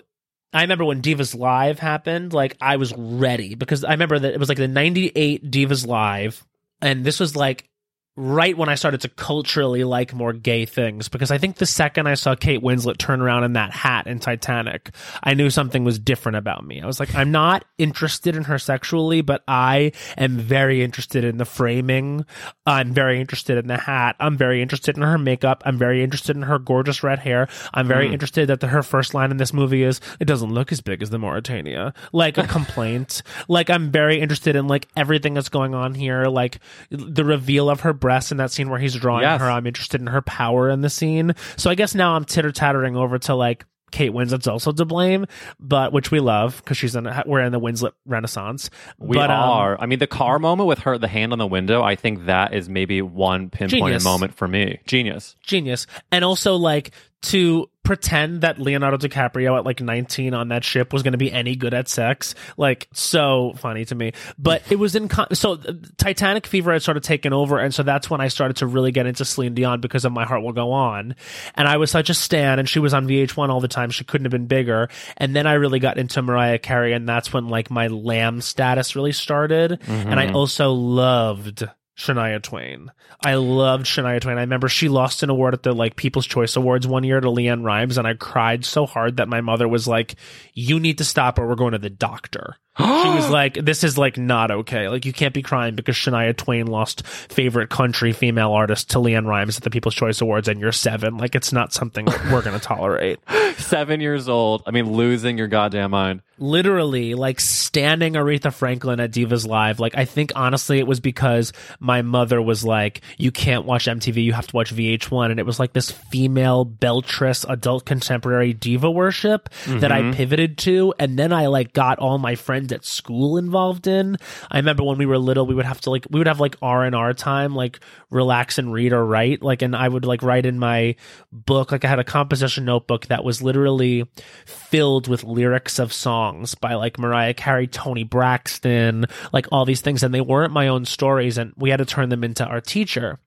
[0.53, 4.41] I remember when Divas Live happened, like I was ready because I remember that it
[4.41, 6.45] was like the 98 Divas Live
[6.81, 7.69] and this was like
[8.17, 12.07] right when I started to culturally like more gay things because I think the second
[12.07, 15.99] I saw Kate Winslet turn around in that hat in Titanic, I knew something was
[15.99, 16.81] different about me.
[16.81, 21.37] I was like, I'm not interested in her sexually, but I am very interested in
[21.37, 22.25] the framing.
[22.65, 24.17] I'm very interested in the hat.
[24.19, 25.63] I'm very interested in her makeup.
[25.67, 27.49] I'm very interested in her gorgeous red hair.
[27.75, 28.15] I'm very hmm.
[28.15, 31.03] interested that the, her first line in this movie is, it doesn't look as big
[31.03, 31.95] as the Mauretania.
[32.13, 33.23] Like a complaint.
[33.47, 36.25] like I'm very interested in like everything that's going on here.
[36.25, 36.61] Like
[36.91, 39.41] the reveal of her breasts in that scene where he's drawing Yes.
[39.41, 39.51] her.
[39.51, 41.35] I'm interested in her power in the scene.
[41.57, 45.27] So I guess now I'm titter tattering over to like Kate Winslet's also to blame,
[45.61, 47.07] but which we love because she's in.
[47.07, 48.69] A, we're in the Winslet Renaissance.
[48.99, 49.81] We but, um, are.
[49.81, 51.83] I mean, the car moment with her, the hand on the window.
[51.83, 54.05] I think that is maybe one pinpointed Genius.
[54.05, 54.81] moment for me.
[54.87, 55.37] Genius.
[55.43, 56.91] genius and also like
[57.23, 61.31] to pretend that leonardo dicaprio at like 19 on that ship was going to be
[61.31, 64.13] any good at sex like so funny to me.
[64.39, 67.73] But it was in con- so uh, titanic fever had sort of taken over and
[67.73, 70.43] so that's when i started to really get into celine dion because of my heart
[70.43, 71.15] will go on.
[71.55, 74.03] And i was such a stan and she was on vh1 all the time she
[74.05, 74.89] couldn't have been bigger.
[75.17, 78.97] And then i really got into mariah carey and that's when like my lamb status
[78.97, 79.81] really started.
[79.87, 82.93] And i also loved Shania Twain.
[83.25, 84.37] I loved Shania Twain.
[84.37, 87.29] I remember she lost an award at the like People's Choice Awards one year to
[87.29, 90.17] LeAnn Rimes, and I cried so hard that my mother was like,
[90.53, 93.97] "You need to stop, or we're going to the doctor." She was like, "This is
[93.97, 94.89] like not okay.
[94.89, 99.27] Like you can't be crying because Shania Twain lost favorite country female artist to LeAnn
[99.27, 101.17] Rimes at the People's Choice Awards, and you're seven.
[101.17, 103.19] Like it's not something we're going to tolerate."
[103.57, 104.63] Seven years old.
[104.67, 106.21] I mean, losing your goddamn mind.
[106.39, 109.81] literally like standing Aretha Franklin at Divas Live.
[109.81, 114.23] Like I think honestly it was because my mother was like, "You can't watch MTV.
[114.23, 118.91] You have to watch VH1," and it was like this female beltress adult contemporary diva
[118.91, 120.13] worship that I mm-hmm.
[120.13, 124.17] pivoted to, and then I like got all my friends at school involved in.
[124.51, 126.57] I remember when we were little, we would have to like we would have like
[126.63, 130.23] R and R time, like relax and read or write, like, and I would like
[130.23, 130.97] write in my
[131.33, 134.09] book, like I had a composition notebook that was literally
[134.47, 140.03] filled with lyrics of songs by like Mariah Carey, Toni Braxton, like all these things.
[140.03, 141.39] And they weren't my own stories.
[141.39, 143.19] And we had to turn them into our teacher.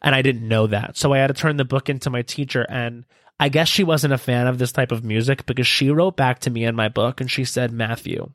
[0.00, 0.96] And I didn't know that.
[0.96, 2.66] So I had to turn the book into my teacher.
[2.68, 3.04] And
[3.38, 6.40] I guess she wasn't a fan of this type of music because she wrote back
[6.40, 8.30] to me in my book and she said, Matthew,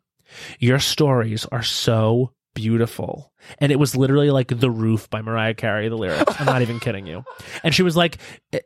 [0.60, 3.32] your stories are so beautiful.
[3.60, 6.34] And it was literally like The Roof by Mariah Carey, the lyrics.
[6.40, 7.24] I'm not even kidding you.
[7.64, 8.18] And she was like,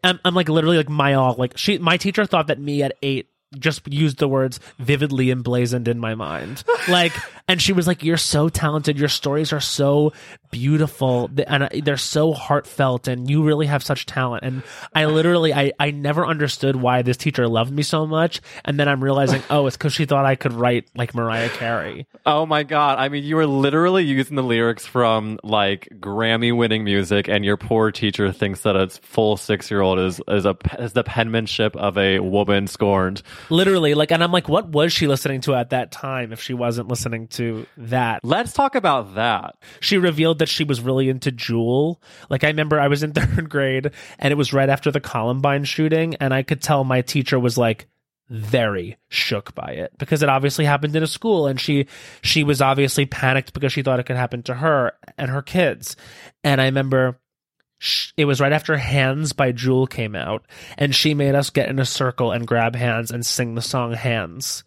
[0.03, 1.36] I'm, I'm like literally like my all.
[1.38, 5.88] Like she, my teacher thought that me at eight just used the words vividly emblazoned
[5.88, 6.64] in my mind.
[6.88, 7.14] Like,
[7.47, 8.97] and she was like, "You're so talented.
[8.97, 10.14] Your stories are so
[10.52, 15.72] beautiful, and they're so heartfelt, and you really have such talent." And I literally, I,
[15.80, 19.68] I never understood why this teacher loved me so much, and then I'm realizing, oh,
[19.68, 22.08] it's because she thought I could write like Mariah Carey.
[22.26, 22.99] Oh my god!
[22.99, 27.91] I mean, you were literally using the lyrics from like Grammy-winning music, and your poor
[27.91, 32.68] teacher thinks that a full six-year-old is is a is the penmanship of a woman
[32.68, 33.22] scorned.
[33.49, 36.54] Literally, like, and I'm like, what was she listening to at that time if she
[36.54, 38.22] wasn't listening to that?
[38.24, 39.56] Let's talk about that.
[39.80, 42.02] she revealed that she was really into Jewel.
[42.30, 45.64] Like I remember I was in third grade and it was right after the Columbine
[45.64, 47.88] shooting and I could tell my teacher was like
[48.28, 51.86] very shook by it because it obviously happened in a school and she
[52.22, 55.96] she was obviously panicked because she thought it could happen to her and her kids.
[56.44, 57.20] And I remember
[58.18, 60.46] it was right after Hands by Jewel came out
[60.78, 63.94] and she made us get in a circle and grab hands and sing the song
[63.94, 64.64] Hands.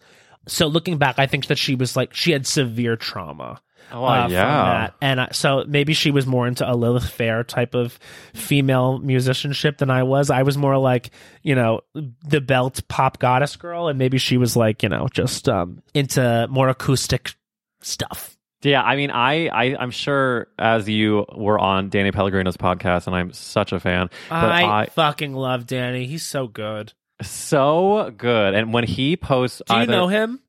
[0.46, 3.60] So looking back, I think that she was like she had severe trauma
[3.92, 4.64] Oh uh, from yeah.
[4.64, 4.94] that.
[5.00, 7.98] And uh, so maybe she was more into a Lilith Fair type of
[8.34, 10.30] female musicianship than I was.
[10.30, 11.10] I was more like,
[11.42, 15.48] you know, the belt pop goddess girl, and maybe she was like, you know, just
[15.48, 17.34] um, into more acoustic
[17.80, 18.36] stuff.
[18.62, 23.14] Yeah, I mean, I, I, I'm sure as you were on Danny Pellegrino's podcast, and
[23.14, 24.08] I'm such a fan.
[24.30, 26.06] But I, I, fucking love Danny.
[26.06, 26.94] He's so good.
[27.22, 30.40] So good, and when he posts, Do you either, know him?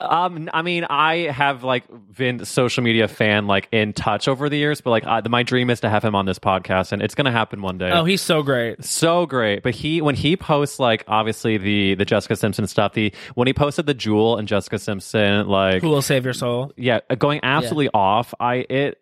[0.00, 1.84] Um, I mean, I have like
[2.14, 5.70] been social media fan like in touch over the years, but like uh, my dream
[5.70, 7.90] is to have him on this podcast, and it's gonna happen one day.
[7.90, 8.84] Oh, he's so great.
[8.84, 9.62] so great.
[9.62, 13.54] But he when he posts like obviously the the Jessica Simpson stuff, the when he
[13.54, 16.72] posted the Jewel and Jessica Simpson, like Who will save your soul?
[16.76, 18.34] yeah, uh, going absolutely off.
[18.38, 18.98] I it.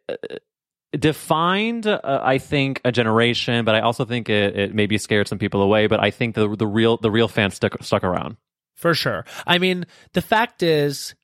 [0.99, 5.39] Defined uh, i think a generation but i also think it, it maybe scared some
[5.39, 8.37] people away but i think the the real the real fans stuck stuck around
[8.75, 9.25] For sure.
[9.47, 11.15] I mean, the fact is,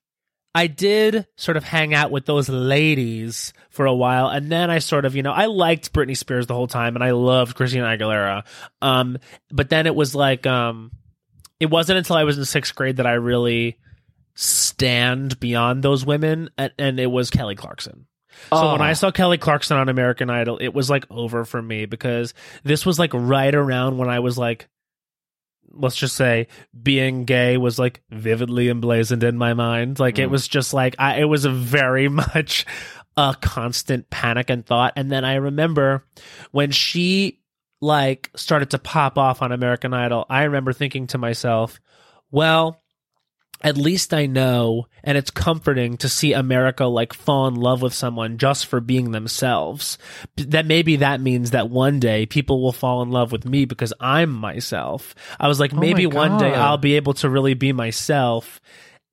[0.54, 4.78] I did sort of hang out with those ladies for a while, and then I
[4.78, 7.84] sort of, you know, I liked Britney Spears the whole time, and I loved Christina
[7.84, 8.44] Aguilera.
[8.80, 9.18] Um,
[9.50, 10.90] but then it was like, um,
[11.58, 13.78] it wasn't until I was in sixth grade that I really
[14.34, 18.06] stand beyond those women, and, and it was Kelly Clarkson.
[18.48, 18.94] So when I ah.
[18.94, 22.34] saw Kelly Clarkson on American Idol, it was like over for me because
[22.64, 24.68] this was like right around when I was like,
[25.72, 26.48] let's just say
[26.80, 30.00] being gay was like vividly emblazoned in my mind.
[30.00, 30.32] Like it mm.
[30.32, 32.66] was just like I it was a very much
[33.16, 34.94] a constant panic and thought.
[34.96, 36.04] And then I remember
[36.50, 37.40] when she
[37.80, 41.80] like started to pop off on American Idol, I remember thinking to myself,
[42.30, 42.79] well,
[43.60, 47.92] at least I know, and it's comforting to see America like fall in love with
[47.92, 49.98] someone just for being themselves.
[50.36, 53.92] That maybe that means that one day people will fall in love with me because
[54.00, 55.14] I'm myself.
[55.38, 58.60] I was like, oh maybe my one day I'll be able to really be myself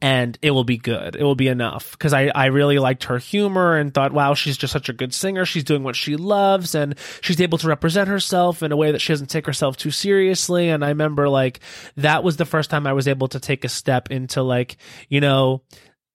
[0.01, 1.15] and it will be good.
[1.15, 4.55] It will be enough because I, I really liked her humor and thought, wow, she's
[4.57, 5.45] just such a good singer.
[5.45, 8.99] She's doing what she loves and she's able to represent herself in a way that
[8.99, 10.69] she doesn't take herself too seriously.
[10.69, 11.61] And I remember like
[11.95, 14.77] that was the first time I was able to take a step into like,
[15.09, 15.63] you know,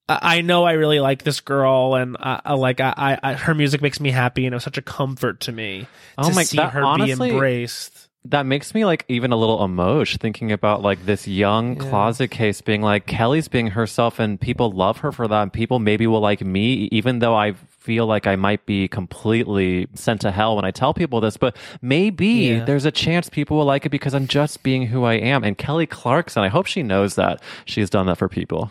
[0.08, 3.54] I know I really like this girl, and I, I like I, I, I, her
[3.54, 5.86] music makes me happy, and it was such a comfort to me
[6.18, 8.01] Oh to my- see that her honestly- be embraced.
[8.26, 12.60] That makes me like even a little emotion thinking about like this young closet case
[12.60, 16.20] being like Kelly's being herself and people love her for that and people maybe will
[16.20, 20.64] like me even though I feel like I might be completely sent to hell when
[20.64, 22.64] I tell people this but maybe Yeah.
[22.64, 25.58] there's a chance people will like it because I'm just being who I am and
[25.58, 28.70] Kelly Clarkson I hope she knows that she's done that for people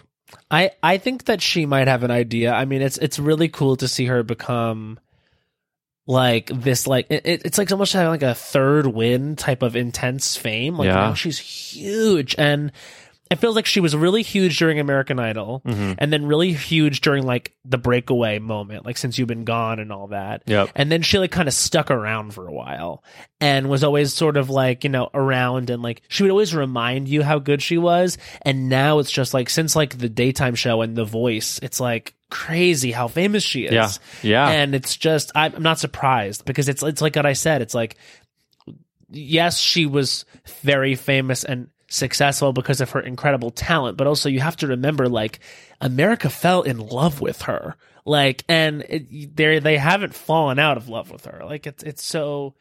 [0.49, 2.53] I I think that she might have an idea.
[2.53, 4.97] I mean, it's it's really cool to see her become
[6.07, 9.75] like this like it, it- it's like almost having like a third win type of
[9.75, 10.95] intense fame like Yeah.
[10.95, 12.71] now she's huge and
[13.31, 15.93] it feels like she was really huge during american idol Mm-hmm.
[15.97, 19.91] and then really huge during like the breakaway moment like since you've been gone and
[19.91, 20.69] all that Yep.
[20.75, 23.03] and then she like kind of stuck around for a while
[23.39, 27.07] and was always sort of like you know around and like she would always remind
[27.07, 30.81] you how good she was and now it's just like since like the daytime show
[30.81, 33.89] and the voice it's like crazy how famous she is Yeah.
[34.23, 34.49] Yeah.
[34.49, 37.73] and it's just I'm I'm not surprised because it's it's like what I said it's
[37.73, 37.97] like
[39.09, 40.25] yes she was
[40.61, 45.09] very famous and successful because of her incredible talent but also you have to remember
[45.09, 45.39] like
[45.81, 47.75] America fell in love with her.
[48.05, 48.81] Like and
[49.35, 51.41] they they haven't fallen out of love with her.
[51.45, 52.55] Like it's it's so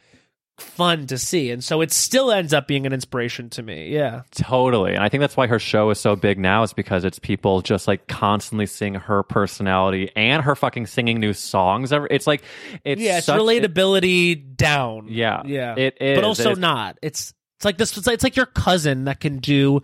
[0.58, 1.50] fun to see.
[1.50, 3.88] And so it still ends up being an inspiration to me.
[3.88, 4.22] Yeah.
[4.32, 4.92] Totally.
[4.94, 7.62] And I think that's why her show is so big now is because it's people
[7.62, 11.92] just like constantly seeing her personality and her fucking singing new songs.
[11.92, 12.42] Every- It's like
[12.84, 15.06] it's yeah it's such- relatability down.
[15.08, 15.74] Yeah, yeah.
[15.78, 16.16] It is.
[16.18, 16.98] but also It's- not.
[17.00, 19.82] It's it's like this it's like, your cousin that can do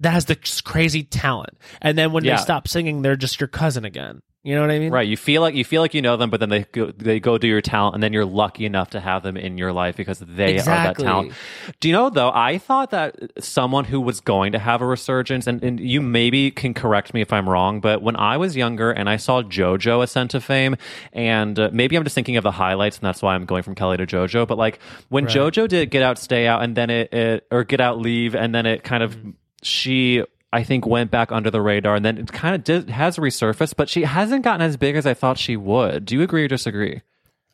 [0.00, 2.36] that has this crazy talent and then when Yeah.
[2.36, 5.16] they stop singing they're just your cousin again you know what i mean Right, you
[5.18, 7.46] feel like you feel like you know them, but then they go, they go do
[7.46, 10.54] your talent, and then you're lucky enough to have them in your life because they
[10.54, 11.04] Exactly.
[11.04, 11.32] are that talent.
[11.80, 12.30] Do you know though?
[12.32, 16.50] I thought that someone who was going to have a resurgence, and, and you maybe
[16.50, 20.02] can correct me if I'm wrong, but when I was younger and I saw JoJo
[20.02, 20.76] ascend to fame,
[21.12, 23.74] and uh, maybe I'm just thinking of the highlights, and that's why I'm going from
[23.74, 24.48] Kelly to JoJo.
[24.48, 24.78] But like
[25.10, 28.34] when JoJo did Get Out, Stay Out, and then it, it or Get Out, Leave,
[28.34, 29.14] and then it kind of
[29.62, 33.16] she I think went back under the radar and then it kind of did, has
[33.16, 36.04] resurfaced, but she hasn't gotten as big as I thought she would.
[36.04, 37.02] Do you agree or disagree?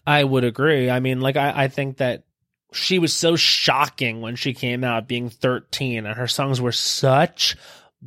[0.07, 2.25] i would agree i mean like i, I think that
[2.73, 7.57] she was so shocking when she came out being 13 and her songs were such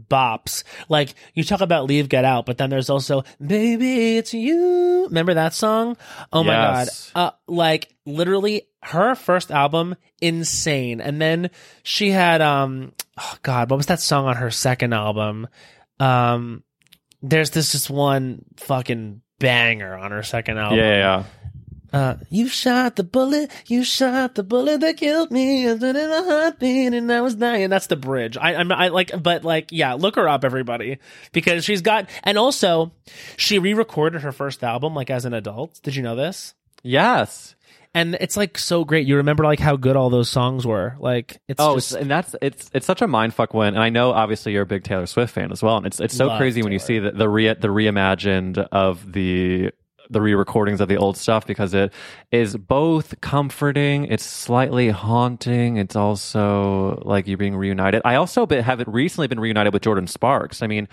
[0.10, 0.64] bops.
[0.90, 5.06] Like you talk about leave get out but then there's also baby it's you.
[5.08, 5.98] Remember that song?
[6.32, 6.88] Oh my god.
[7.16, 11.02] Uh like literally her first album insane.
[11.02, 11.50] And then
[11.84, 15.48] she had um oh god what was that song on her second album?
[16.00, 16.64] Um
[17.22, 21.24] there's this just one fucking banger on her second album yeah, yeah.
[21.94, 26.10] Uh, you shot the bullet, you shot the bullet that killed me, and then in
[26.10, 27.70] a heartbeat, and I was dying.
[27.70, 28.38] That's the bridge.
[28.38, 31.00] I, I'm, I like, but like, yeah, look her up, everybody,
[31.32, 32.92] because she's got, and also,
[33.38, 35.80] she re-recorded her first album like as an adult.
[35.82, 36.54] Did you know this?
[36.84, 37.56] Yes.
[37.94, 39.08] And it's like so great.
[39.08, 40.96] You remember like how good all those songs were.
[41.00, 44.12] Like it's oh, just and that's it's it's such a mindfuck when, and I know
[44.12, 46.62] obviously you're a big Taylor Swift fan as well, and it's it's so Love crazy
[46.62, 47.12] when you see Taylor.
[47.12, 49.72] the the re the reimagined of the
[50.10, 51.92] the re-recordings of the old stuff because it
[52.32, 58.02] is both comforting, it's slightly haunting, it's also like you're being reunited.
[58.06, 60.62] I also be, have it recently been reunited with Jordin Sparks.
[60.62, 60.88] I mean,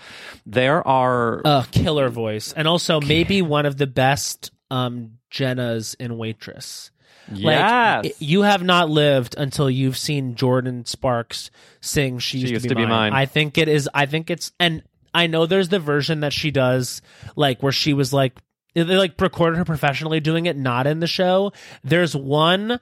[0.45, 6.17] there are a killer voice, and also maybe one of the best um Jennas in
[6.17, 6.91] Waitress.
[7.27, 8.05] Like, yes.
[8.05, 11.49] i- you have not lived until you've seen Jordin Sparks
[11.81, 13.13] sing "She Used, to, be, mine.
[13.13, 13.89] I think it is.
[13.93, 17.01] I think it's, and I know there's the version that she does,
[17.35, 18.37] like where she was like
[18.83, 21.53] they like recorded her professionally doing it, not in the show.
[21.83, 22.79] There's one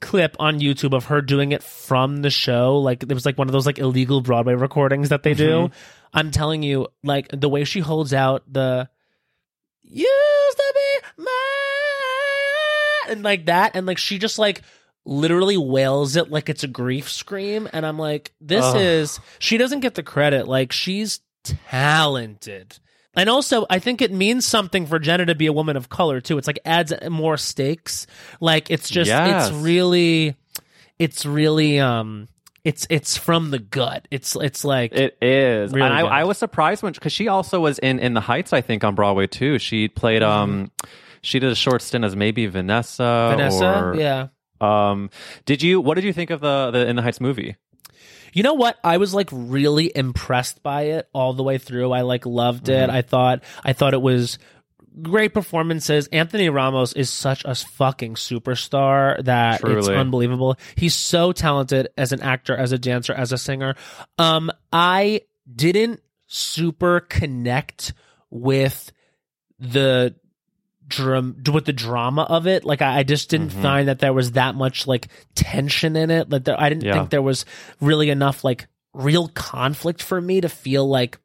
[0.00, 2.78] clip on YouTube of her doing it from the show.
[2.78, 5.50] Like there was like one of those like illegal Broadway recordings that they do.
[5.50, 5.74] Mm-hmm.
[6.12, 8.88] I'm telling you, like the way she holds out the
[9.82, 11.28] used to be mine
[13.08, 14.62] and like that, and like she just like
[15.04, 18.76] literally wails it like it's a grief scream, and I'm like, this Ugh.
[18.76, 20.48] is she doesn't get the credit.
[20.48, 22.78] Like she's talented.
[23.14, 26.20] And also, I think it means something for Jenna to be a woman of color
[26.20, 26.38] too.
[26.38, 28.06] It's like adds more stakes.
[28.40, 29.48] Like it's just, Yes.
[29.48, 30.36] it's really,
[30.98, 32.28] it's really, um,
[32.64, 34.06] it's it's from the gut.
[34.12, 36.20] It's it's like It is, Really and I.
[36.20, 38.94] I was surprised when because she also was in in the Heights, I think, on
[38.94, 39.58] Broadway too.
[39.58, 40.70] She played um,
[41.22, 43.02] she did a short stint as maybe Vanessa.
[43.02, 43.36] Mm-hmm.
[43.36, 43.78] Vanessa.
[43.80, 44.28] or, yeah.
[44.60, 45.10] Um,
[45.44, 45.80] did you?
[45.80, 47.56] What did you think of the the In the Heights movie?
[48.32, 48.78] You know what?
[48.82, 51.92] I was like really impressed by it all the way through.
[51.92, 52.88] I like loved it.
[52.88, 52.96] Mm-hmm.
[52.96, 54.38] I thought I thought it was
[55.00, 56.08] great performances.
[56.08, 60.56] Anthony Ramos is such a fucking superstar that it's unbelievable.
[60.76, 63.74] He's so talented as an actor, as a dancer, as a singer.
[64.18, 65.22] Um I
[65.54, 67.92] didn't super connect
[68.30, 68.92] with
[69.58, 70.14] the
[70.98, 72.64] with the drama of it.
[72.64, 73.62] Like I, I just didn't Mm-hmm.
[73.62, 76.30] find that there was that much like tension in it.
[76.30, 76.94] Like there, I didn't Yeah.
[76.94, 77.44] think there was
[77.80, 81.18] really enough like real conflict for me to feel like,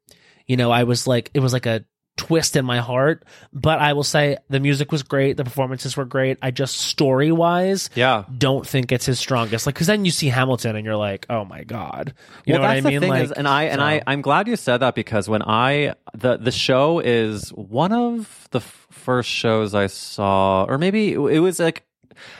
[0.45, 1.83] you know, I was like it was like a
[2.17, 3.23] twist in my heart.
[3.53, 6.37] But I will say the music was great, the performances were great.
[6.41, 8.25] I just story wise, Yeah.
[8.37, 9.65] don't think it's his strongest.
[9.65, 12.13] Like because then you see Hamilton and you're like, oh my god,
[12.45, 13.01] you well, know what I mean?
[13.07, 15.93] like, is, and I and so- I I'm glad you said that because when I
[16.13, 21.17] the the show is one of the f- first shows I saw, or maybe it
[21.39, 21.83] was like.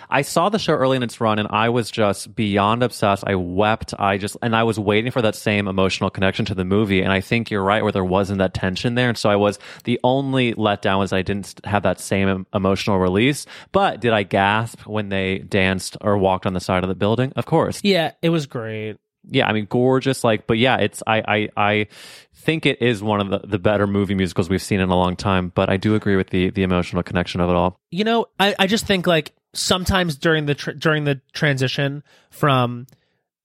[0.09, 3.23] I saw the show early in its run and I was just beyond obsessed.
[3.27, 3.93] I wept.
[3.97, 7.01] I just, and I was waiting for that same emotional connection to the movie.
[7.01, 9.09] And I think you're right where there wasn't that tension there.
[9.09, 13.45] And so I was, the only letdown was I didn't have that same emotional release.
[13.71, 17.33] But did I gasp when they danced or walked on the side of the building?
[17.35, 18.97] Of course yeah, it was great.
[19.29, 20.23] yeah, I mean, gorgeous.
[20.23, 21.87] Like, but yeah, it's I I I
[22.33, 25.15] think it is one of the, the better movie musicals we've seen in a long
[25.15, 25.51] time.
[25.53, 27.79] But I do agree with the the emotional connection of it all.
[27.91, 32.87] you know I, I just think like sometimes during the tr- during the transition from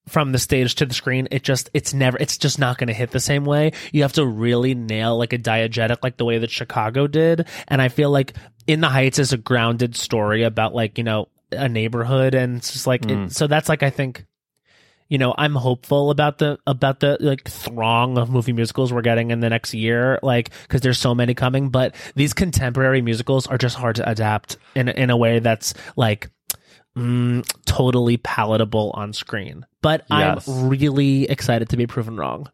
[0.08, 2.94] from the stage to the screen it just it's never it's just not going to
[2.94, 3.72] hit the same way.
[3.92, 7.46] You have to really nail like a diegetic like the way that chicago did.
[7.68, 8.34] And i feel like
[8.66, 12.72] in the heights is a grounded story about like you know a neighborhood and it's
[12.72, 13.32] just like it, mm.
[13.32, 14.24] so that's like i think
[15.08, 19.30] you know i'm hopeful about the about the like throng of movie musicals we're getting
[19.30, 23.58] in the next year like because there's so many coming but these contemporary musicals are
[23.58, 26.30] just hard to adapt in in a way that's like
[26.96, 30.48] mm, totally palatable on screen but Yes.
[30.48, 32.48] i'm really excited to be proven wrong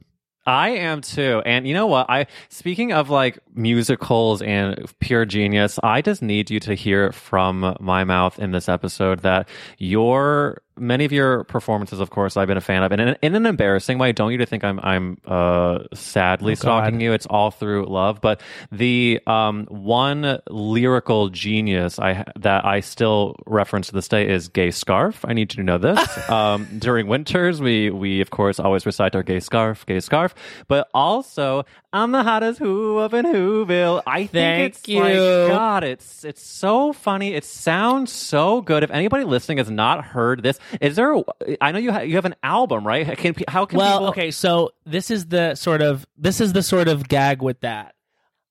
[0.47, 1.43] I am too.
[1.45, 2.09] And you know what?
[2.09, 7.77] I speaking of like musicals and pure genius, I just need you to hear from
[7.81, 9.47] my mouth in this episode that
[9.77, 13.35] your many of your performances, of course, I've been a fan of, and in, in
[13.35, 14.12] an embarrassing way.
[14.12, 17.12] Don't you to think I'm I'm uh, sadly Oh, stalking you?
[17.12, 18.20] It's all through love.
[18.20, 18.41] But
[18.72, 24.70] the um, one lyrical genius I that I still reference to this day is "Gay
[24.70, 26.29] Scarf." I need you to know this.
[26.31, 30.35] um, during winters, we we of course always recite our "Gay Scarf," "Gay Scarf,"
[30.68, 35.01] but also "I'm the hottest who up in Whoville." I think Thank it's you.
[35.01, 35.14] like
[35.49, 37.35] God, it's it's so funny.
[37.35, 38.83] It sounds so good.
[38.83, 41.14] If anybody listening has not heard this, is there?
[41.61, 43.16] I know you ha- you have an album, right?
[43.19, 44.09] Can how can well people?
[44.09, 47.95] okay so this is the sort of this is the sort of gag with that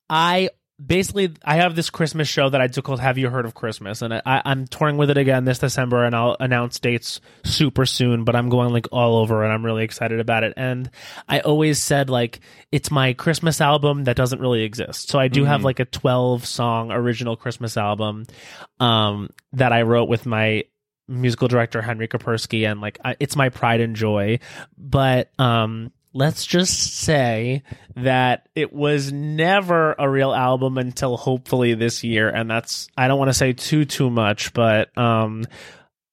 [0.09, 0.49] i
[0.83, 4.01] basically I have this Christmas show that I do called Have You Heard of Christmas,
[4.01, 8.23] and I, I'm touring with it again this December, and I'll announce dates super soon.
[8.23, 10.53] But I'm going like all over, and I'm really excited about it.
[10.55, 10.89] And
[11.27, 12.41] I always said like
[12.71, 15.09] it's my Christmas album that doesn't really exist.
[15.09, 18.25] So I do have like a 12 song original Christmas album
[18.79, 20.63] um, that I wrote with my
[21.07, 24.39] musical director Henry Koperski, and like I, it's my pride and joy.
[24.77, 27.61] But um, let's just say
[27.95, 32.27] that it was never a real album until hopefully this year.
[32.27, 35.45] And that's i don't want to say too too much but um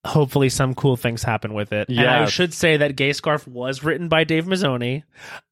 [0.04, 1.88] hopefully some cool things happen with it.
[1.88, 5.04] And i should say that gay scarf was written by dave mazzoni.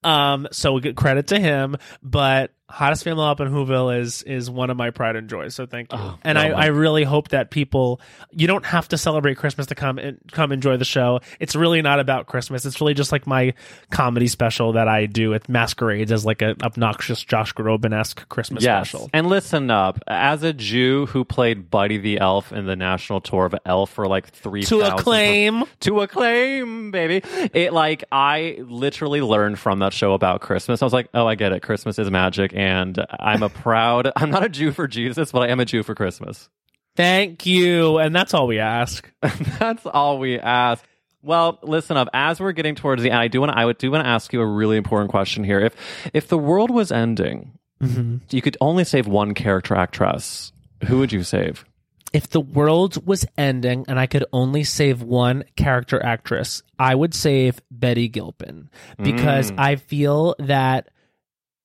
[0.05, 1.77] Um so we get credit to him.
[2.03, 5.55] But hottest family up in whoville is is one of my pride and joys.
[5.55, 8.01] so thank you Oh, and I, I really hope that people
[8.31, 11.83] you don't have to celebrate christmas to come and come enjoy the show it's really
[11.83, 13.53] not about christmas it's really just like my
[13.91, 18.89] comedy special that i do it masquerades as like an obnoxious josh groban-esque christmas Yes.
[18.89, 19.99] special And listen up.
[20.07, 24.07] As a Jew who played Buddy the Elf in the national tour of Elf for
[24.07, 27.23] like three to acclaim to acclaim, baby.
[27.53, 30.81] It like I literally learned from that show about Christmas.
[30.83, 31.61] I was like, oh, I get it.
[31.63, 34.13] Christmas is magic, and I'm a proud.
[34.17, 36.49] I'm not a Jew for Jesus, but I am a Jew for Christmas.
[36.95, 39.11] thank you and that's all we ask
[39.59, 40.85] That's all we ask.
[41.23, 42.09] Well, listen up.
[42.13, 43.59] As we're getting towards the end, I do want to.
[43.59, 45.61] I would do want to ask you a really important question here.
[45.61, 45.77] If
[46.13, 48.17] if the world was ending, mm-hmm.
[48.31, 50.53] you could only save one character actress.
[50.89, 51.65] Who would you save?
[52.13, 57.15] if the world was ending and I could only save one character actress, I would
[57.15, 59.59] save Betty Gilpin because mm.
[59.59, 60.91] I feel that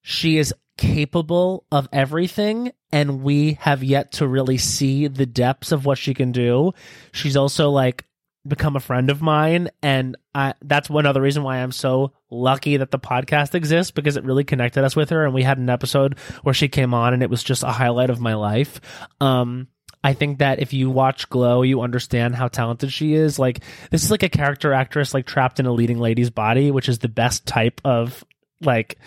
[0.02, 5.86] she is capable of everything and we have yet to really see the depths of
[5.86, 6.74] what she can do.
[7.12, 8.06] She's also like
[8.48, 12.78] become a friend of mine and I that's one other reason why I'm so lucky
[12.78, 15.70] that the podcast exists because it really connected us with her and we had an
[15.70, 18.80] episode where she came on and it was just a highlight of my life.
[19.20, 19.68] Um
[20.04, 23.38] I think that if you watch Glow, you understand how talented she is.
[23.38, 23.62] Like
[23.92, 27.00] this is like a character actress like trapped in a leading lady's body, which is
[27.00, 28.24] the best type of
[28.62, 28.98] like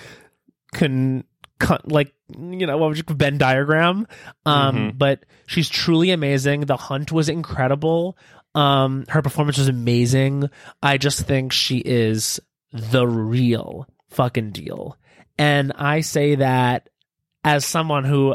[0.72, 1.24] con
[1.84, 4.06] like you know what would you Venn diagram.
[4.46, 6.62] Um, but she's truly amazing.
[6.62, 8.16] The hunt was incredible.
[8.54, 10.50] Um, her performance was amazing.
[10.82, 12.40] I just think she is
[12.72, 14.96] the real fucking deal.
[15.38, 16.88] And I say that
[17.44, 18.34] as someone who,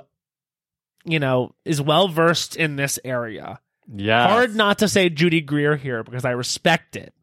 [1.04, 3.60] you know, is well versed in this area.
[3.94, 4.28] Yeah.
[4.28, 7.14] Hard not to say Judy Greer here because I respect it.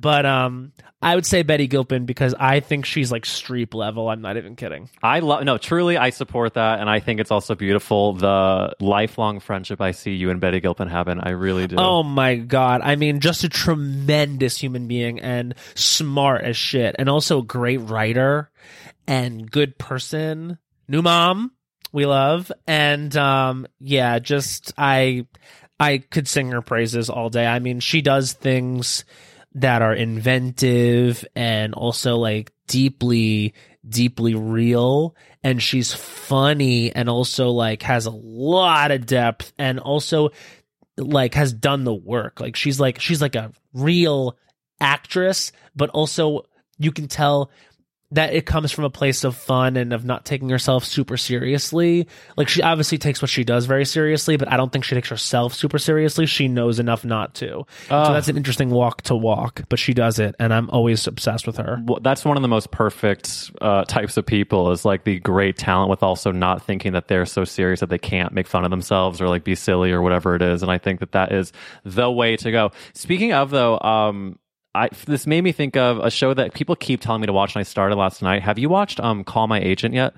[0.00, 0.72] But um
[1.02, 4.08] I would say Betty Gilpin because I think she's like streep level.
[4.08, 4.88] I'm not even kidding.
[5.02, 9.40] I love no, truly I support that and I think it's also beautiful the lifelong
[9.40, 11.20] friendship I see you and Betty Gilpin having.
[11.20, 11.76] I really do.
[11.78, 12.80] Oh my god.
[12.82, 17.78] I mean, just a tremendous human being and smart as shit and also a great
[17.78, 18.50] writer
[19.06, 20.58] and good person.
[20.88, 21.52] New mom,
[21.92, 22.50] we love.
[22.66, 25.26] And um yeah, just I
[25.78, 27.46] I could sing her praises all day.
[27.46, 29.04] I mean, she does things
[29.56, 33.54] that are inventive and also like deeply
[33.88, 40.30] deeply real and she's funny and also like has a lot of depth and also
[40.98, 42.40] like has done the work.
[42.40, 44.36] Like she's like she's like a real
[44.80, 46.42] actress, but also
[46.78, 47.50] you can tell
[48.16, 52.06] that it comes from a place of fun and of not taking herself super seriously.
[52.36, 55.08] Like she obviously takes what she does very seriously, but I don't think she takes
[55.08, 56.26] herself super seriously.
[56.26, 57.66] She knows enough not to.
[57.88, 61.46] so that's an interesting walk to walk, but she does it and I'm always obsessed
[61.46, 61.80] with her.
[61.84, 65.56] Well, that's one of the most perfect uh, types of people is like the great
[65.56, 68.70] talent with also not thinking that they're so serious that they can't make fun of
[68.70, 71.52] themselves or like be silly or whatever it is and i think that that is
[71.84, 74.38] the way to go speaking of though um
[74.76, 77.54] I, this made me think of a show that people keep telling me to watch
[77.54, 80.14] and i started last night have you watched um call my agent yet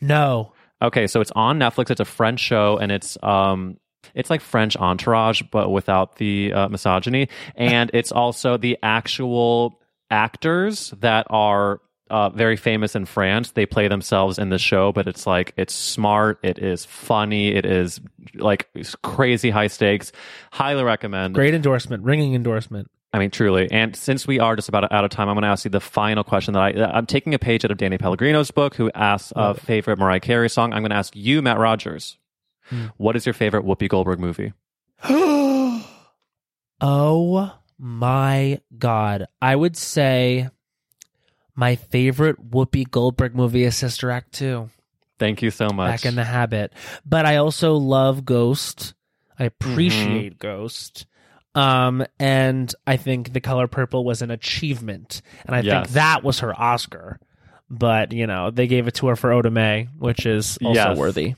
[0.00, 0.52] No.
[0.80, 1.90] Okay, so it's on Netflix.
[1.92, 3.78] It's a French show, and it's um,
[4.14, 7.28] it's like French Entourage, but without the uh, misogyny.
[7.54, 9.78] And it's also the actual
[10.10, 11.80] actors that are
[12.10, 13.52] uh, very famous in France.
[13.52, 16.40] They play themselves in the show, but it's like it's smart.
[16.42, 17.54] It is funny.
[17.54, 18.00] It is
[18.34, 18.68] like
[19.02, 20.10] crazy high stakes.
[20.50, 21.34] Highly recommend.
[21.34, 22.90] Great endorsement, ringing endorsement.
[23.14, 23.70] I mean, truly.
[23.70, 25.80] And since we are just about out of time, I'm going to ask you the
[25.80, 28.90] final question that I, uh, I'm taking a page out of Danny Pellegrino's book, who
[28.94, 30.72] asks a favorite Mariah Carey song.
[30.72, 32.16] I'm going to ask you, Matt Rogers,
[32.64, 32.86] hmm.
[32.96, 34.54] what is your favorite Whoopi Goldberg movie?
[36.80, 39.26] oh my god.
[39.42, 40.48] I would say
[41.54, 44.70] my favorite Whoopi Goldberg movie is Sister Act 2.
[45.18, 45.90] Thank you so much.
[45.90, 46.72] Back in the Habit.
[47.04, 48.94] But I also love Ghost.
[49.38, 49.70] I mm-hmm.
[49.70, 51.06] appreciate Ghost.
[51.54, 55.84] Um and I think The Color Purple was an achievement and I Yes.
[55.86, 57.18] think that was her Oscar.
[57.70, 60.96] but you know they gave it to her for Oda Mae, which is also Yes.
[60.98, 61.34] worthy.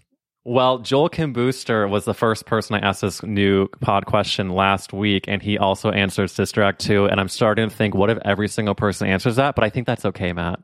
[0.47, 4.93] Well, Joel Kim Booster was the first person I asked this new pod question last
[4.93, 7.07] week, and he also answered Sister Act 2.
[7.07, 9.55] And I'm starting to think, what if every single person answers that?
[9.55, 10.61] But I think that's okay, Matt.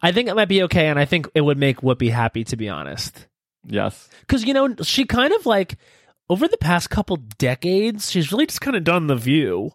[0.00, 2.56] I think it might be okay, and I think it would make Whoopi happy to
[2.56, 3.26] be honest.
[3.66, 4.08] Yes.
[4.20, 5.76] because you know she kind of like
[6.30, 9.72] over the past couple decades she's really just kind of done the view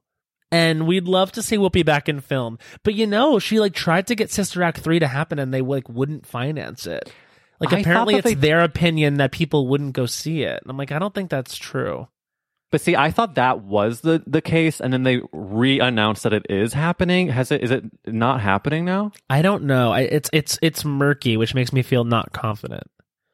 [0.51, 4.07] and we'd love to see whoopi back in film but you know she like tried
[4.07, 7.11] to get sister act 3 to happen and they like wouldn't finance it
[7.59, 10.77] like I apparently it's they- their opinion that people wouldn't go see it and i'm
[10.77, 12.07] like i don't think that's true
[12.71, 16.45] But see, I thought that was the, the case, and then they re-announced that it
[16.49, 17.29] is happening.
[17.29, 17.61] Has it?
[17.63, 19.11] Is it not happening now?
[19.29, 22.83] i don't know I, it's it's it's murky which makes me feel not confident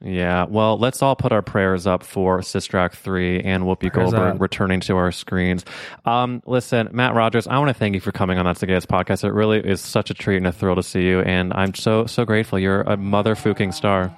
[0.04, 0.46] Yeah.
[0.50, 4.36] Well, let's all put our prayers up for Sister Act three and Whoopi Prayers Goldberg
[4.36, 4.42] up.
[4.42, 5.64] returning to our screens.
[6.06, 8.88] Um, listen, Matt Rogers, I want to thank you for coming on That's the Gayest
[8.88, 9.24] podcast.
[9.24, 12.06] It really is such a treat and a thrill to see you, and I'm so
[12.08, 12.58] so grateful.
[12.58, 14.16] You're a mother fucking star.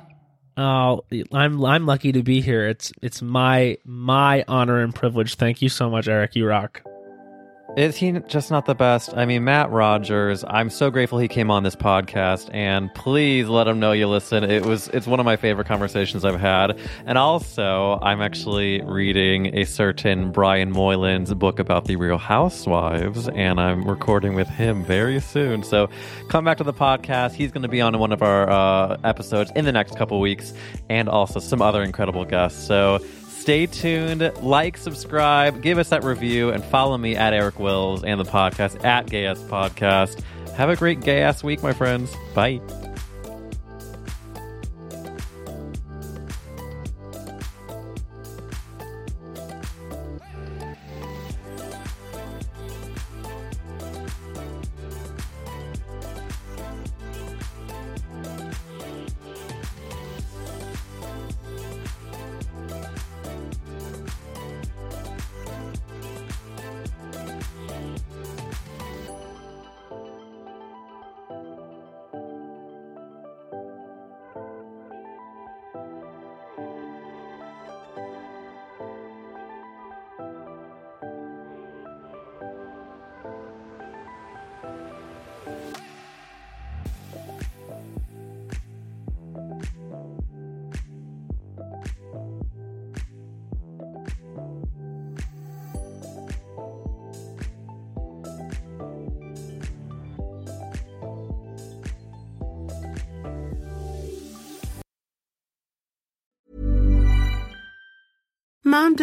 [0.55, 2.67] Oh, I'm I'm lucky to be here.
[2.67, 5.35] It's it's my my honor and privilege.
[5.35, 6.35] Thank you so much, Eric.
[6.35, 6.83] You rock.
[7.75, 9.17] Is he just not the best?
[9.17, 10.45] I mean, Matt Rogers.
[10.47, 14.43] I'm so grateful he came on this podcast, and please let him know you listen.
[14.43, 19.57] It was it's one of my favorite conversations I've had, and also I'm actually reading
[19.57, 25.19] a certain Brian Moylan's book about the Real Housewives, and I'm recording with him very
[25.19, 25.63] soon.
[25.63, 25.89] So
[26.29, 27.31] come back to the podcast.
[27.31, 30.53] He's going to be on one of our uh, episodes in the next couple weeks,
[30.89, 32.67] and also some other incredible guests.
[32.67, 33.03] So
[33.43, 38.17] Stay tuned, like, subscribe, give us that review, and follow me at Eric Wills and
[38.17, 40.21] the podcast at Gay Ass Podcast.
[40.55, 42.15] Have a great gay ass week, my friends.
[42.33, 42.61] Bye.